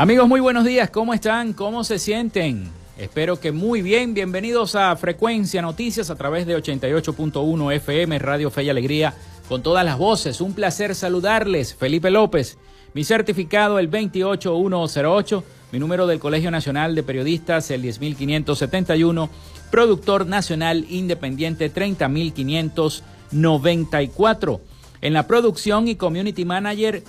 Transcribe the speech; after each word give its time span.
Amigos, 0.00 0.28
muy 0.28 0.40
buenos 0.40 0.64
días. 0.64 0.88
¿Cómo 0.88 1.12
están? 1.12 1.52
¿Cómo 1.52 1.84
se 1.84 1.98
sienten? 1.98 2.70
Espero 2.96 3.38
que 3.38 3.52
muy 3.52 3.82
bien. 3.82 4.14
Bienvenidos 4.14 4.74
a 4.74 4.96
Frecuencia 4.96 5.60
Noticias 5.60 6.08
a 6.08 6.14
través 6.14 6.46
de 6.46 6.56
88.1 6.56 7.74
FM 7.74 8.18
Radio 8.18 8.50
Fe 8.50 8.62
y 8.62 8.70
Alegría 8.70 9.12
con 9.46 9.62
todas 9.62 9.84
las 9.84 9.98
voces. 9.98 10.40
Un 10.40 10.54
placer 10.54 10.94
saludarles. 10.94 11.74
Felipe 11.74 12.10
López. 12.10 12.56
Mi 12.94 13.04
certificado 13.04 13.78
el 13.78 13.88
28108. 13.88 15.44
Mi 15.70 15.78
número 15.78 16.06
del 16.06 16.18
Colegio 16.18 16.50
Nacional 16.50 16.94
de 16.94 17.02
Periodistas 17.02 17.70
el 17.70 17.82
10571. 17.82 19.28
Productor 19.70 20.24
Nacional 20.24 20.86
Independiente 20.88 21.68
30594. 21.68 24.60
En 25.02 25.12
la 25.12 25.26
producción 25.26 25.88
y 25.88 25.96
Community 25.96 26.46
Manager 26.46 27.02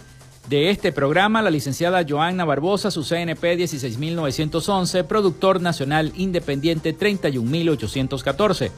de 0.50 0.70
este 0.70 0.92
programa, 0.92 1.42
la 1.42 1.50
licenciada 1.50 2.06
Joanna 2.08 2.46
Barbosa, 2.46 2.92
su 2.92 3.04
CNP 3.04 3.56
16911, 3.58 5.04
productor 5.04 5.62
nacional 5.62 6.12
independiente 6.16 6.94
31814. 6.94 8.72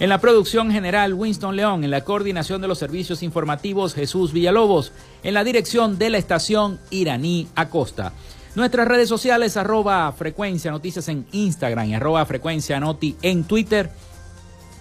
En 0.00 0.08
la 0.08 0.20
producción 0.20 0.72
general, 0.72 1.14
Winston 1.14 1.54
León. 1.54 1.84
En 1.84 1.90
la 1.90 2.02
coordinación 2.02 2.60
de 2.60 2.66
los 2.66 2.78
servicios 2.78 3.22
informativos, 3.22 3.94
Jesús 3.94 4.32
Villalobos. 4.32 4.92
En 5.22 5.34
la 5.34 5.44
dirección 5.44 5.98
de 5.98 6.10
la 6.10 6.18
estación, 6.18 6.80
Iraní 6.90 7.46
Acosta. 7.54 8.12
Nuestras 8.56 8.88
redes 8.88 9.08
sociales, 9.08 9.56
arroba 9.56 10.12
frecuencia 10.12 10.72
noticias 10.72 11.08
en 11.08 11.26
Instagram 11.32 11.88
y 11.88 11.94
arroba 11.94 12.26
frecuencia 12.26 12.80
noti 12.80 13.16
en 13.22 13.44
Twitter. 13.44 13.90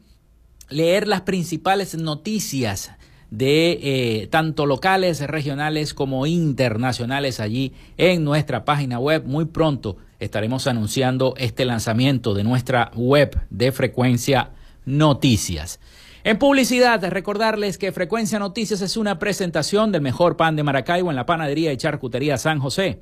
leer 0.70 1.06
las 1.06 1.24
principales 1.24 1.94
noticias 1.96 2.92
de 3.32 3.80
eh, 3.82 4.28
tanto 4.28 4.66
locales, 4.66 5.20
regionales 5.28 5.94
como 5.94 6.26
internacionales 6.26 7.42
allí 7.42 7.74
en 7.98 8.24
nuestra 8.24 8.64
página 8.64 8.98
web. 8.98 9.26
Muy 9.26 9.44
pronto 9.44 9.98
estaremos 10.24 10.68
anunciando 10.68 11.34
este 11.38 11.66
lanzamiento 11.66 12.34
de 12.34 12.44
nuestra 12.44 12.92
web 12.96 13.40
de 13.50 13.72
Frecuencia 13.72 14.52
Noticias. 14.86 15.80
En 16.24 16.40
publicidad, 16.40 17.04
recordarles 17.10 17.78
que 17.78 17.92
Frecuencia 17.92 18.40
Noticias 18.40 18.82
es 18.82 18.96
una 18.96 19.20
presentación 19.20 19.92
del 19.92 20.02
mejor 20.02 20.38
pan 20.38 20.56
de 20.56 20.64
Maracaibo 20.64 21.10
en 21.10 21.18
la 21.18 21.26
panadería 21.26 21.74
y 21.74 21.78
charcutería 21.78 22.38
San 22.38 22.60
José. 22.60 23.02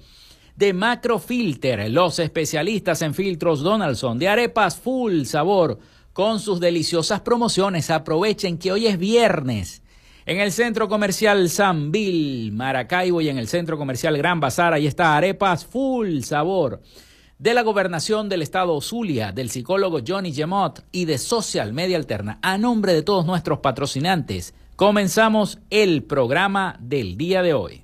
De 0.55 0.73
Macrofilter, 0.73 1.89
los 1.91 2.17
especialistas 2.17 3.03
en 3.03 3.13
filtros 3.13 3.61
Donaldson, 3.61 4.17
de 4.17 4.27
arepas 4.27 4.77
full 4.77 5.25
sabor, 5.25 5.77
con 6.13 6.39
sus 6.39 6.59
deliciosas 6.59 7.21
promociones. 7.21 7.91
Aprovechen 7.91 8.57
que 8.57 8.71
hoy 8.71 8.87
es 8.87 8.97
viernes. 8.97 9.83
En 10.25 10.39
el 10.39 10.51
centro 10.51 10.87
comercial 10.89 11.47
San 11.49 11.91
Bill, 11.91 12.51
Maracaibo 12.53 13.21
y 13.21 13.29
en 13.29 13.37
el 13.37 13.47
centro 13.47 13.77
comercial 13.77 14.17
Gran 14.17 14.39
Bazar, 14.39 14.73
ahí 14.73 14.87
está 14.87 15.15
arepas 15.15 15.65
full 15.65 16.21
sabor 16.21 16.81
de 17.41 17.55
la 17.55 17.63
gobernación 17.63 18.29
del 18.29 18.43
estado 18.43 18.79
Zulia, 18.81 19.31
del 19.31 19.49
psicólogo 19.49 20.01
Johnny 20.07 20.31
Gemot 20.31 20.85
y 20.91 21.05
de 21.05 21.17
Social 21.17 21.73
Media 21.73 21.97
Alterna. 21.97 22.37
A 22.43 22.59
nombre 22.59 22.93
de 22.93 23.01
todos 23.01 23.25
nuestros 23.25 23.59
patrocinantes, 23.59 24.53
comenzamos 24.75 25.57
el 25.71 26.03
programa 26.03 26.77
del 26.79 27.17
día 27.17 27.41
de 27.41 27.55
hoy. 27.55 27.83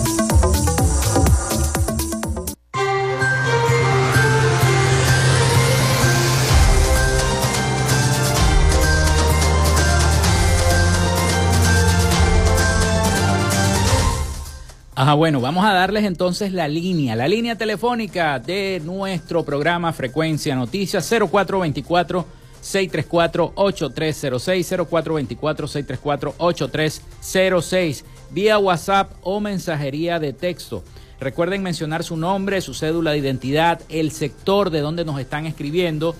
Ajá, 15.01 15.15
bueno, 15.15 15.41
vamos 15.41 15.65
a 15.65 15.73
darles 15.73 16.05
entonces 16.05 16.53
la 16.53 16.67
línea, 16.67 17.15
la 17.15 17.27
línea 17.27 17.55
telefónica 17.55 18.37
de 18.37 18.79
nuestro 18.85 19.43
programa 19.43 19.93
Frecuencia 19.93 20.55
Noticias 20.55 21.09
0424 21.09 22.23
634 22.61 23.53
8306 23.55 24.67
0424 24.87 25.67
634 25.67 26.35
8306 26.37 28.05
vía 28.29 28.59
WhatsApp 28.59 29.11
o 29.23 29.39
mensajería 29.39 30.19
de 30.19 30.33
texto. 30.33 30.83
Recuerden 31.19 31.63
mencionar 31.63 32.03
su 32.03 32.15
nombre, 32.15 32.61
su 32.61 32.75
cédula 32.75 33.09
de 33.09 33.17
identidad, 33.17 33.81
el 33.89 34.11
sector 34.11 34.69
de 34.69 34.81
donde 34.81 35.03
nos 35.03 35.19
están 35.19 35.47
escribiendo. 35.47 36.13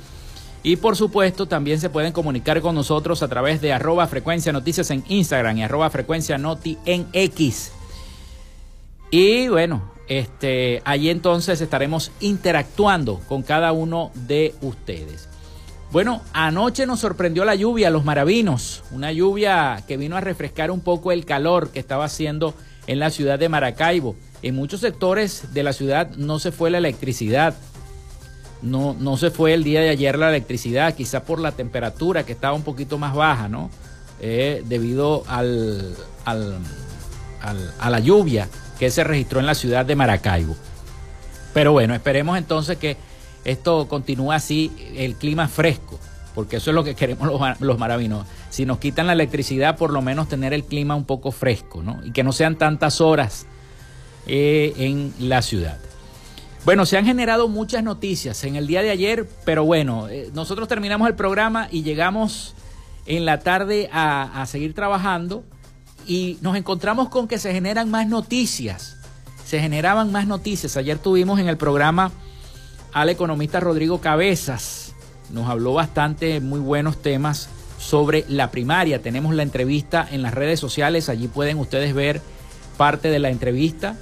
Y 0.63 0.77
por 0.77 0.96
supuesto, 0.96 1.46
también 1.46 1.79
se 1.79 1.91
pueden 1.91 2.13
comunicar 2.13 2.62
con 2.62 2.74
nosotros 2.74 3.22
a 3.22 3.27
través 3.27 3.62
de 3.62 3.74
arroba 3.74 4.08
frecuencia 4.08 4.51
noticias 4.51 4.89
en 4.89 5.03
Instagram 5.08 5.60
y 5.60 5.63
arroba 5.63 5.91
frecuencia 5.91 6.39
noti 6.39 6.79
en 6.88 7.06
X. 7.13 7.74
Y 9.12 9.50
bueno, 9.50 9.91
este, 10.08 10.82
allí 10.86 11.10
entonces 11.10 11.60
estaremos 11.60 12.12
interactuando 12.22 13.20
con 13.27 13.44
cada 13.44 13.74
uno 13.74 14.12
de 14.15 14.56
ustedes. 14.62 15.27
Bueno, 15.91 16.22
anoche 16.32 16.86
nos 16.86 17.01
sorprendió 17.01 17.44
la 17.44 17.56
lluvia, 17.56 17.89
los 17.89 18.06
maravinos, 18.06 18.84
una 18.91 19.12
lluvia 19.12 19.84
que 19.86 19.98
vino 19.98 20.15
a 20.15 20.22
refrescar 20.22 20.72
un 20.72 20.80
poco 20.80 21.12
el 21.12 21.25
calor 21.25 21.72
que 21.72 21.80
estaba 21.80 22.06
haciendo 22.06 22.53
en 22.88 23.00
la 23.00 23.10
ciudad 23.10 23.38
de 23.38 23.50
Maracaibo. 23.50 24.15
En 24.41 24.56
muchos 24.56 24.80
sectores 24.80 25.53
de 25.53 25.63
la 25.63 25.74
ciudad 25.74 26.10
no 26.15 26.39
se 26.39 26.53
fue 26.53 26.70
la 26.70 26.77
electricidad, 26.77 27.53
no, 28.62 28.96
no 28.98 29.18
se 29.18 29.32
fue 29.32 29.53
el 29.53 29.65
día 29.65 29.82
de 29.82 29.89
ayer 29.89 30.18
la 30.18 30.30
electricidad, 30.30 30.96
quizá 30.96 31.25
por 31.25 31.41
la 31.41 31.51
temperatura 31.51 32.25
que 32.25 32.32
estaba 32.32 32.53
un 32.53 32.63
poquito 32.63 32.98
más 32.98 33.13
baja, 33.13 33.50
¿no? 33.50 33.70
Eh, 34.22 34.63
debido 34.68 35.25
al, 35.27 35.96
al, 36.24 36.62
a 37.80 37.89
la 37.89 38.00
lluvia 38.00 38.48
que 38.82 38.90
se 38.90 39.04
registró 39.04 39.40
en 39.40 39.46
la 39.46 39.54
ciudad 39.54 39.86
de 39.86 39.96
Maracaibo. 39.96 40.56
Pero 41.54 41.72
bueno, 41.72 41.94
esperemos 41.94 42.36
entonces 42.36 42.80
que 42.80 42.98
esto 43.46 43.88
continúe 43.88 44.32
así, 44.32 44.72
el 44.96 45.14
clima 45.18 45.48
fresco, 45.48 46.00
porque 46.34 46.56
eso 46.56 46.72
es 46.72 46.76
lo 46.76 46.84
que 46.84 46.96
queremos 46.96 47.28
los, 47.28 47.62
los 47.62 47.78
maravinos. 47.78 48.26
Si 48.50 48.66
nos 48.66 48.80
quitan 48.80 49.06
la 49.06 49.14
electricidad, 49.14 49.78
por 49.78 49.94
lo 49.94 50.02
menos 50.02 50.30
tener 50.30 50.52
el 50.52 50.64
clima 50.64 50.96
un 50.96 51.06
poco 51.06 51.32
fresco, 51.32 51.84
¿no? 51.84 52.00
Y 52.04 52.10
que 52.10 52.24
no 52.24 52.32
sean 52.32 52.56
tantas 52.56 53.02
horas 53.02 53.46
eh, 54.26 54.74
en 54.76 55.14
la 55.20 55.44
ciudad. 55.44 55.78
Bueno, 56.66 56.88
se 56.88 56.98
han 56.98 57.06
generado 57.06 57.48
muchas 57.50 57.84
noticias 57.84 58.44
en 58.46 58.56
el 58.56 58.66
día 58.66 58.82
de 58.82 58.90
ayer, 58.90 59.30
pero 59.46 59.64
bueno, 59.64 60.10
eh, 60.10 60.32
nosotros 60.34 60.68
terminamos 60.68 61.08
el 61.08 61.14
programa 61.14 61.68
y 61.70 61.84
llegamos 61.84 62.56
en 63.06 63.26
la 63.26 63.42
tarde 63.42 63.92
a, 63.94 64.42
a 64.42 64.48
seguir 64.48 64.74
trabajando 64.74 65.44
y 66.05 66.38
nos 66.41 66.55
encontramos 66.55 67.10
con 67.10 67.27
que 67.27 67.39
se 67.39 67.53
generan 67.53 67.89
más 67.89 68.08
noticias. 68.08 68.98
se 69.46 69.60
generaban 69.60 70.13
más 70.13 70.27
noticias. 70.27 70.77
Ayer 70.77 70.98
tuvimos 70.98 71.38
en 71.38 71.50
el 71.50 71.58
programa 71.58 72.12
al 72.93 73.10
economista 73.10 73.60
Rodrigo 73.60 74.00
Cabezas. 74.00 74.93
Nos 75.29 75.50
habló 75.50 75.74
bastante, 75.74 76.39
muy 76.39 76.62
buenos 76.62 77.01
temas 77.01 77.50
sobre 77.77 78.24
la 78.29 78.50
primaria. 78.50 79.01
Tenemos 79.01 79.36
la 79.36 79.43
entrevista 79.43 80.08
en 80.10 80.22
las 80.22 80.34
redes 80.34 80.60
sociales, 80.60 81.10
allí 81.10 81.27
pueden 81.27 81.58
ustedes 81.58 81.93
ver 81.93 82.22
parte 82.77 83.10
de 83.10 83.20
la 83.20 83.29
entrevista 83.29 83.98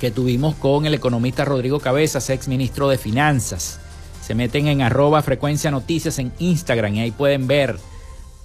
que 0.00 0.12
tuvimos 0.12 0.54
con 0.54 0.86
el 0.86 0.94
economista 0.94 1.44
Rodrigo 1.44 1.80
Cabezas, 1.80 2.30
ex 2.30 2.46
ministro 2.46 2.88
de 2.88 2.96
Finanzas. 2.96 3.80
Se 4.22 4.34
meten 4.34 4.68
en 4.68 4.82
arroba 4.82 5.22
frecuencia 5.22 5.70
noticias 5.70 6.18
en 6.18 6.32
Instagram 6.38 6.94
y 6.94 7.00
ahí 7.00 7.10
pueden 7.10 7.46
ver 7.46 7.76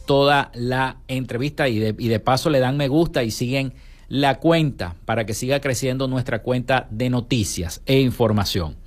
toda 0.06 0.52
la 0.54 0.98
entrevista 1.08 1.68
y 1.68 1.80
de, 1.80 1.96
y 1.98 2.08
de 2.08 2.20
paso 2.20 2.50
le 2.50 2.60
dan 2.60 2.78
me 2.78 2.88
gusta 2.88 3.24
y 3.24 3.32
siguen 3.32 3.74
la 4.08 4.40
cuenta 4.40 4.96
para 5.06 5.26
que 5.26 5.34
siga 5.34 5.60
creciendo 5.60 6.08
nuestra 6.08 6.42
cuenta 6.42 6.88
de 6.92 7.10
noticias 7.10 7.82
e 7.86 8.00
información. 8.00 8.78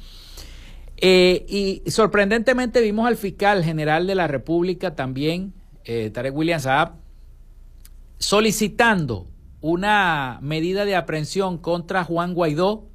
Eh, 1.01 1.47
y 1.49 1.91
sorprendentemente 1.91 2.81
vimos 2.81 3.07
al 3.07 3.17
fiscal 3.17 3.63
general 3.63 4.07
de 4.07 4.15
la 4.15 4.27
República 4.27 4.97
también, 4.97 5.55
eh, 5.85 6.11
Tarek 6.11 6.35
William 6.37 6.61
Saab, 6.61 6.95
solicitando 8.19 9.29
una 9.61 10.39
medida 10.43 10.85
de 10.85 10.97
aprehensión 10.97 11.59
contra 11.59 12.05
Juan 12.05 12.35
Guaidó. 12.35 12.89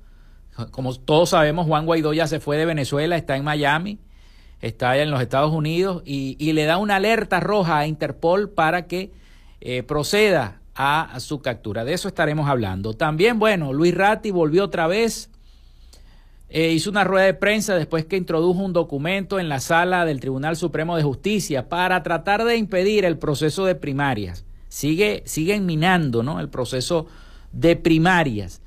Como 0.72 0.94
todos 0.96 1.30
sabemos, 1.30 1.66
Juan 1.66 1.86
Guaidó 1.86 2.14
ya 2.14 2.28
se 2.28 2.40
fue 2.40 2.58
de 2.58 2.66
Venezuela, 2.66 3.16
está 3.16 3.38
en 3.38 3.44
Miami, 3.44 4.00
está 4.64 4.92
allá 4.92 5.04
en 5.04 5.12
los 5.12 5.22
Estados 5.22 5.52
Unidos 5.52 6.02
y, 6.06 6.52
le 6.54 6.64
da 6.64 6.78
una 6.78 6.96
alerta 6.96 7.40
roja 7.40 7.80
a 7.80 7.88
Interpol 7.88 8.50
para 8.50 8.88
que 8.88 9.12
eh, 9.62 9.84
proceda 9.84 10.62
a 10.74 11.20
su 11.20 11.42
captura. 11.42 11.84
De 11.84 11.94
eso 11.94 12.08
estaremos 12.08 12.50
hablando. 12.50 12.94
También, 12.94 13.40
bueno, 13.40 13.74
Luis 13.74 13.94
Ratti 13.94 14.32
volvió 14.32 14.64
otra 14.64 14.88
vez, 14.88 15.30
eh, 16.50 16.72
hizo 16.72 16.90
una 16.90 17.04
rueda 17.04 17.26
de 17.26 17.34
prensa 17.34 17.76
después 17.76 18.06
que 18.06 18.16
introdujo 18.16 18.62
un 18.62 18.74
documento 18.74 19.40
en 19.40 19.50
la 19.50 19.60
sala 19.60 20.06
del 20.06 20.20
Tribunal 20.20 20.56
Supremo 20.56 20.96
de 20.96 21.04
Justicia 21.04 21.68
para 21.68 22.02
tratar 22.02 22.46
de 22.46 22.56
impedir 22.56 23.06
el 23.06 23.18
proceso 23.18 23.66
de 23.66 23.76
primarias. 23.76 24.46
Sigue, 24.70 25.24
siguen 25.26 25.66
minando 25.66 26.24
¿no? 26.24 26.40
el 26.40 26.50
proceso 26.50 27.08
de 27.52 27.76
primarias. 27.76 28.62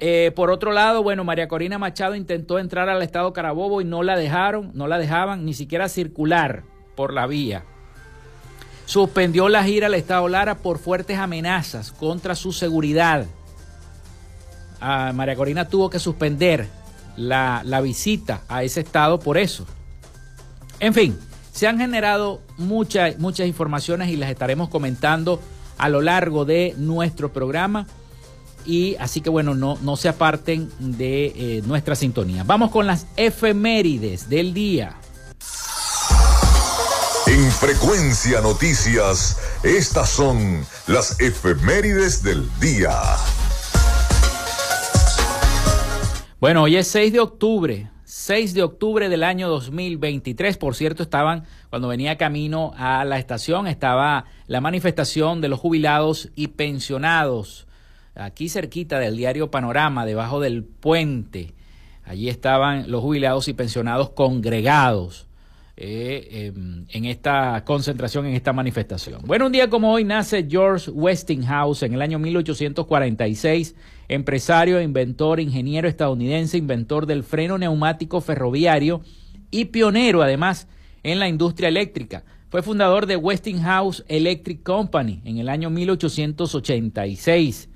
Eh, 0.00 0.32
por 0.34 0.50
otro 0.50 0.72
lado, 0.72 1.02
bueno, 1.02 1.24
María 1.24 1.46
Corina 1.46 1.78
Machado 1.78 2.14
intentó 2.14 2.58
entrar 2.58 2.88
al 2.88 3.02
estado 3.02 3.32
Carabobo 3.32 3.80
y 3.80 3.84
no 3.84 4.02
la 4.02 4.16
dejaron, 4.16 4.70
no 4.74 4.88
la 4.88 4.98
dejaban 4.98 5.44
ni 5.44 5.54
siquiera 5.54 5.88
circular 5.88 6.62
por 6.96 7.12
la 7.12 7.26
vía 7.26 7.64
suspendió 8.90 9.48
la 9.48 9.62
gira 9.62 9.86
al 9.86 9.94
Estado 9.94 10.26
Lara 10.26 10.56
por 10.56 10.80
fuertes 10.80 11.16
amenazas 11.16 11.92
contra 11.92 12.34
su 12.34 12.50
seguridad. 12.50 13.24
Ah, 14.80 15.12
María 15.14 15.36
Corina 15.36 15.68
tuvo 15.68 15.88
que 15.88 16.00
suspender 16.00 16.66
la, 17.16 17.62
visita 17.84 18.42
a 18.48 18.64
ese 18.64 18.80
estado 18.80 19.20
por 19.20 19.38
eso. 19.38 19.64
En 20.80 20.92
fin, 20.92 21.16
se 21.52 21.68
han 21.68 21.78
generado 21.78 22.42
muchas, 22.58 23.16
muchas 23.20 23.46
informaciones 23.46 24.08
y 24.08 24.16
las 24.16 24.28
estaremos 24.28 24.68
comentando 24.68 25.40
a 25.78 25.88
lo 25.88 26.00
largo 26.00 26.44
de 26.44 26.74
nuestro 26.76 27.32
programa. 27.32 27.86
Y 28.64 28.96
así 28.96 29.20
que 29.20 29.30
bueno, 29.30 29.54
no, 29.54 29.78
no 29.82 29.96
se 29.96 30.08
aparten 30.08 30.70
de 30.78 31.26
eh, 31.26 31.62
nuestra 31.64 31.94
sintonía. 31.94 32.44
Vamos 32.44 32.70
con 32.70 32.86
las 32.86 33.06
efemérides 33.16 34.28
del 34.28 34.54
día. 34.54 34.96
En 37.26 37.50
Frecuencia 37.52 38.40
Noticias, 38.40 39.38
estas 39.62 40.10
son 40.10 40.66
las 40.88 41.20
efemérides 41.20 42.22
del 42.22 42.48
día. 42.58 42.90
Bueno, 46.40 46.62
hoy 46.62 46.76
es 46.76 46.88
6 46.88 47.12
de 47.12 47.20
octubre, 47.20 47.90
6 48.04 48.54
de 48.54 48.62
octubre 48.62 49.08
del 49.08 49.22
año 49.22 49.48
2023. 49.48 50.56
Por 50.56 50.74
cierto, 50.74 51.02
estaban, 51.02 51.44
cuando 51.68 51.86
venía 51.88 52.16
camino 52.16 52.72
a 52.76 53.04
la 53.04 53.18
estación, 53.18 53.66
estaba 53.66 54.24
la 54.46 54.60
manifestación 54.60 55.40
de 55.40 55.48
los 55.48 55.60
jubilados 55.60 56.30
y 56.34 56.48
pensionados, 56.48 57.68
aquí 58.14 58.48
cerquita 58.48 58.98
del 58.98 59.16
diario 59.16 59.50
Panorama, 59.50 60.06
debajo 60.06 60.40
del 60.40 60.64
puente. 60.64 61.54
Allí 62.04 62.28
estaban 62.28 62.90
los 62.90 63.02
jubilados 63.02 63.48
y 63.48 63.54
pensionados 63.54 64.10
congregados 64.10 65.28
eh, 65.82 66.52
em, 66.54 66.84
en 66.90 67.06
esta 67.06 67.64
concentración, 67.64 68.26
en 68.26 68.34
esta 68.34 68.52
manifestación. 68.52 69.22
Bueno, 69.24 69.46
un 69.46 69.52
día 69.52 69.70
como 69.70 69.90
hoy 69.90 70.04
nace 70.04 70.46
George 70.46 70.90
Westinghouse 70.90 71.84
en 71.84 71.94
el 71.94 72.02
año 72.02 72.18
1846, 72.18 73.74
empresario, 74.08 74.82
inventor, 74.82 75.40
ingeniero 75.40 75.88
estadounidense, 75.88 76.58
inventor 76.58 77.06
del 77.06 77.22
freno 77.22 77.56
neumático 77.56 78.20
ferroviario 78.20 79.00
y 79.50 79.64
pionero 79.66 80.20
además 80.20 80.68
en 81.02 81.18
la 81.18 81.28
industria 81.28 81.70
eléctrica. 81.70 82.24
Fue 82.50 82.60
fundador 82.60 83.06
de 83.06 83.16
Westinghouse 83.16 84.04
Electric 84.06 84.62
Company 84.62 85.22
en 85.24 85.38
el 85.38 85.48
año 85.48 85.70
1886. 85.70 87.69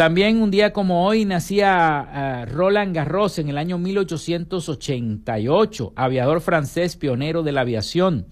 También 0.00 0.40
un 0.40 0.48
día 0.50 0.72
como 0.72 1.06
hoy 1.06 1.26
nacía 1.26 2.08
eh, 2.10 2.46
Roland 2.46 2.96
Garros 2.96 3.38
en 3.38 3.50
el 3.50 3.58
año 3.58 3.76
1888, 3.76 5.92
aviador 5.94 6.40
francés 6.40 6.96
pionero 6.96 7.42
de 7.42 7.52
la 7.52 7.60
aviación. 7.60 8.24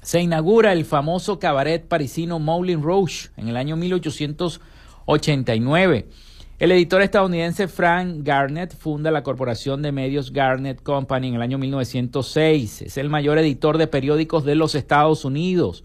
Se 0.00 0.22
inaugura 0.22 0.72
el 0.72 0.86
famoso 0.86 1.38
cabaret 1.38 1.86
parisino 1.86 2.38
Moulin 2.38 2.82
Rouge 2.82 3.28
en 3.36 3.48
el 3.48 3.58
año 3.58 3.76
1889. 3.76 6.08
El 6.58 6.72
editor 6.72 7.02
estadounidense 7.02 7.68
Frank 7.68 8.20
Garnett 8.22 8.74
funda 8.74 9.10
la 9.10 9.22
corporación 9.22 9.82
de 9.82 9.92
medios 9.92 10.32
Garnett 10.32 10.82
Company 10.82 11.28
en 11.28 11.34
el 11.34 11.42
año 11.42 11.58
1906. 11.58 12.80
Es 12.80 12.96
el 12.96 13.10
mayor 13.10 13.36
editor 13.36 13.76
de 13.76 13.86
periódicos 13.86 14.46
de 14.46 14.54
los 14.54 14.74
Estados 14.74 15.26
Unidos. 15.26 15.84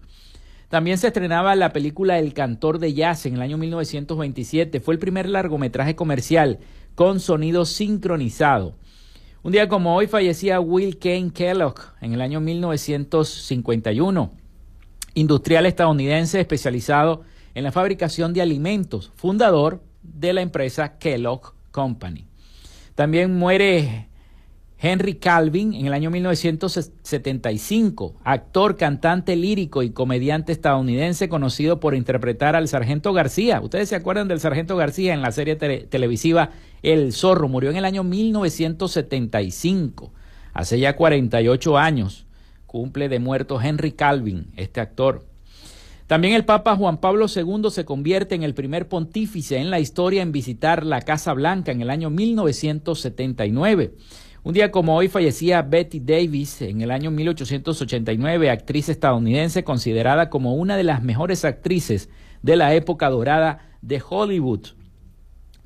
También 0.70 0.96
se 0.98 1.08
estrenaba 1.08 1.56
la 1.56 1.72
película 1.72 2.20
El 2.20 2.32
cantor 2.32 2.78
de 2.78 2.94
jazz 2.94 3.26
en 3.26 3.34
el 3.34 3.42
año 3.42 3.58
1927. 3.58 4.78
Fue 4.78 4.94
el 4.94 5.00
primer 5.00 5.28
largometraje 5.28 5.96
comercial 5.96 6.60
con 6.94 7.18
sonido 7.18 7.64
sincronizado. 7.64 8.76
Un 9.42 9.50
día 9.50 9.68
como 9.68 9.96
hoy 9.96 10.06
fallecía 10.06 10.60
Will 10.60 11.00
Kane 11.00 11.32
Kellogg 11.34 11.74
en 12.00 12.12
el 12.12 12.20
año 12.20 12.40
1951, 12.40 14.30
industrial 15.14 15.66
estadounidense 15.66 16.38
especializado 16.38 17.22
en 17.56 17.64
la 17.64 17.72
fabricación 17.72 18.32
de 18.32 18.42
alimentos, 18.42 19.10
fundador 19.16 19.82
de 20.04 20.32
la 20.32 20.42
empresa 20.42 20.98
Kellogg 20.98 21.52
Company. 21.72 22.28
También 22.94 23.36
muere 23.36 24.09
Henry 24.82 25.16
Calvin 25.16 25.74
en 25.74 25.86
el 25.86 25.92
año 25.92 26.10
1975, 26.10 28.14
actor, 28.24 28.78
cantante 28.78 29.36
lírico 29.36 29.82
y 29.82 29.90
comediante 29.90 30.52
estadounidense 30.52 31.28
conocido 31.28 31.80
por 31.80 31.94
interpretar 31.94 32.56
al 32.56 32.66
Sargento 32.66 33.12
García. 33.12 33.60
Ustedes 33.60 33.90
se 33.90 33.96
acuerdan 33.96 34.26
del 34.26 34.40
Sargento 34.40 34.76
García 34.76 35.12
en 35.12 35.20
la 35.20 35.32
serie 35.32 35.56
televisiva 35.56 36.52
El 36.82 37.12
Zorro. 37.12 37.46
Murió 37.48 37.68
en 37.68 37.76
el 37.76 37.84
año 37.84 38.04
1975, 38.04 40.14
hace 40.54 40.80
ya 40.80 40.96
48 40.96 41.76
años. 41.76 42.24
Cumple 42.64 43.10
de 43.10 43.18
muerto 43.18 43.60
Henry 43.60 43.92
Calvin, 43.92 44.46
este 44.56 44.80
actor. 44.80 45.26
También 46.06 46.32
el 46.34 46.46
Papa 46.46 46.74
Juan 46.74 46.96
Pablo 46.98 47.26
II 47.28 47.70
se 47.70 47.84
convierte 47.84 48.34
en 48.34 48.42
el 48.42 48.54
primer 48.54 48.88
pontífice 48.88 49.58
en 49.58 49.70
la 49.70 49.78
historia 49.78 50.22
en 50.22 50.32
visitar 50.32 50.86
la 50.86 51.02
Casa 51.02 51.34
Blanca 51.34 51.70
en 51.70 51.82
el 51.82 51.90
año 51.90 52.08
1979. 52.08 53.92
Un 54.42 54.54
día 54.54 54.70
como 54.70 54.96
hoy 54.96 55.08
fallecía 55.08 55.60
Betty 55.60 56.00
Davis 56.00 56.62
en 56.62 56.80
el 56.80 56.90
año 56.90 57.10
1889, 57.10 58.48
actriz 58.50 58.88
estadounidense 58.88 59.64
considerada 59.64 60.30
como 60.30 60.54
una 60.54 60.78
de 60.78 60.82
las 60.84 61.02
mejores 61.02 61.44
actrices 61.44 62.08
de 62.40 62.56
la 62.56 62.74
época 62.74 63.10
dorada 63.10 63.58
de 63.82 64.02
Hollywood. 64.06 64.68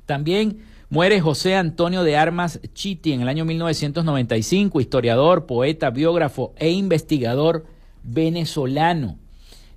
También 0.05 0.57
muere 0.89 1.21
José 1.21 1.55
Antonio 1.55 2.03
de 2.03 2.17
Armas 2.17 2.59
Chiti 2.73 3.13
en 3.13 3.21
el 3.21 3.29
año 3.29 3.45
1995, 3.45 4.81
historiador, 4.81 5.45
poeta, 5.45 5.89
biógrafo 5.89 6.53
e 6.57 6.69
investigador 6.71 7.65
venezolano. 8.03 9.17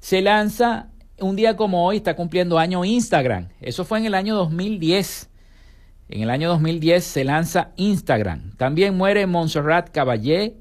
Se 0.00 0.22
lanza 0.22 0.90
un 1.20 1.36
día 1.36 1.56
como 1.56 1.86
hoy, 1.86 1.98
está 1.98 2.16
cumpliendo 2.16 2.58
año 2.58 2.84
Instagram. 2.84 3.46
Eso 3.60 3.84
fue 3.84 3.98
en 3.98 4.06
el 4.06 4.14
año 4.14 4.34
2010. 4.34 5.30
En 6.08 6.22
el 6.22 6.30
año 6.30 6.48
2010 6.48 7.04
se 7.04 7.24
lanza 7.24 7.72
Instagram. 7.76 8.52
También 8.56 8.96
muere 8.96 9.26
Montserrat 9.26 9.90
Caballé 9.90 10.56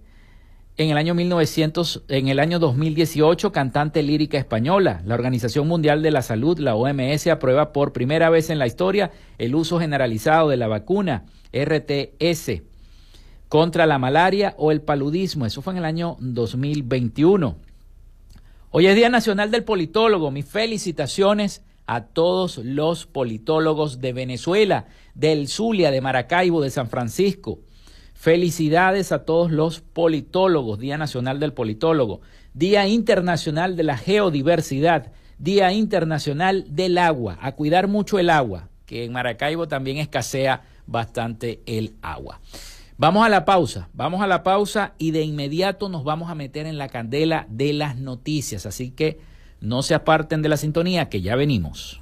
en 0.75 0.89
el 0.89 0.97
año 0.97 1.15
1900, 1.15 2.03
en 2.09 2.27
el 2.27 2.39
año 2.39 2.59
2018, 2.59 3.51
cantante 3.53 4.03
lírica 4.03 4.37
española. 4.37 5.01
La 5.05 5.15
Organización 5.15 5.67
Mundial 5.67 6.03
de 6.03 6.11
la 6.11 6.21
Salud, 6.21 6.59
la 6.59 6.75
OMS, 6.75 7.27
aprueba 7.27 7.71
por 7.71 7.93
primera 7.93 8.29
vez 8.29 8.49
en 8.49 8.59
la 8.59 8.67
historia 8.67 9.11
el 9.37 9.55
uso 9.55 9.79
generalizado 9.79 10.49
de 10.49 10.57
la 10.57 10.67
vacuna 10.67 11.23
RTS 11.53 12.61
contra 13.47 13.85
la 13.85 13.97
malaria 13.99 14.53
o 14.57 14.71
el 14.71 14.81
paludismo. 14.81 15.45
Eso 15.45 15.61
fue 15.61 15.73
en 15.73 15.77
el 15.77 15.85
año 15.85 16.17
2021. 16.19 17.55
Hoy 18.71 18.85
es 18.85 18.95
Día 18.97 19.09
Nacional 19.09 19.49
del 19.49 19.63
Politólogo. 19.63 20.29
Mis 20.29 20.45
felicitaciones 20.45 21.63
a 21.87 22.01
todos 22.01 22.57
los 22.57 23.05
politólogos 23.05 24.01
de 24.01 24.11
Venezuela, 24.11 24.87
del 25.17 25.47
Zulia, 25.47 25.91
de 25.91 25.99
Maracaibo, 25.99 26.61
de 26.61 26.69
San 26.69 26.87
Francisco. 26.87 27.59
Felicidades 28.13 29.11
a 29.11 29.25
todos 29.25 29.51
los 29.51 29.81
politólogos, 29.81 30.79
Día 30.79 30.97
Nacional 30.97 31.39
del 31.39 31.53
Politólogo, 31.53 32.21
Día 32.53 32.87
Internacional 32.87 33.75
de 33.75 33.83
la 33.83 33.97
Geodiversidad, 33.97 35.11
Día 35.39 35.71
Internacional 35.73 36.65
del 36.69 36.97
Agua, 36.97 37.37
a 37.41 37.51
cuidar 37.51 37.87
mucho 37.87 38.17
el 38.17 38.29
agua, 38.29 38.69
que 38.85 39.03
en 39.05 39.11
Maracaibo 39.11 39.67
también 39.67 39.97
escasea 39.97 40.63
bastante 40.87 41.61
el 41.65 41.95
agua. 42.01 42.39
Vamos 42.97 43.25
a 43.25 43.29
la 43.29 43.45
pausa, 43.45 43.89
vamos 43.93 44.21
a 44.21 44.27
la 44.27 44.41
pausa 44.41 44.93
y 44.97 45.11
de 45.11 45.21
inmediato 45.21 45.89
nos 45.89 46.03
vamos 46.03 46.31
a 46.31 46.35
meter 46.35 46.65
en 46.65 46.79
la 46.79 46.89
candela 46.89 47.45
de 47.49 47.73
las 47.73 47.97
noticias, 47.97 48.65
así 48.65 48.89
que 48.89 49.19
no 49.61 49.83
se 49.83 49.93
aparten 49.93 50.41
de 50.41 50.49
la 50.49 50.57
sintonía 50.57 51.09
que 51.09 51.21
ya 51.21 51.35
venimos. 51.35 52.01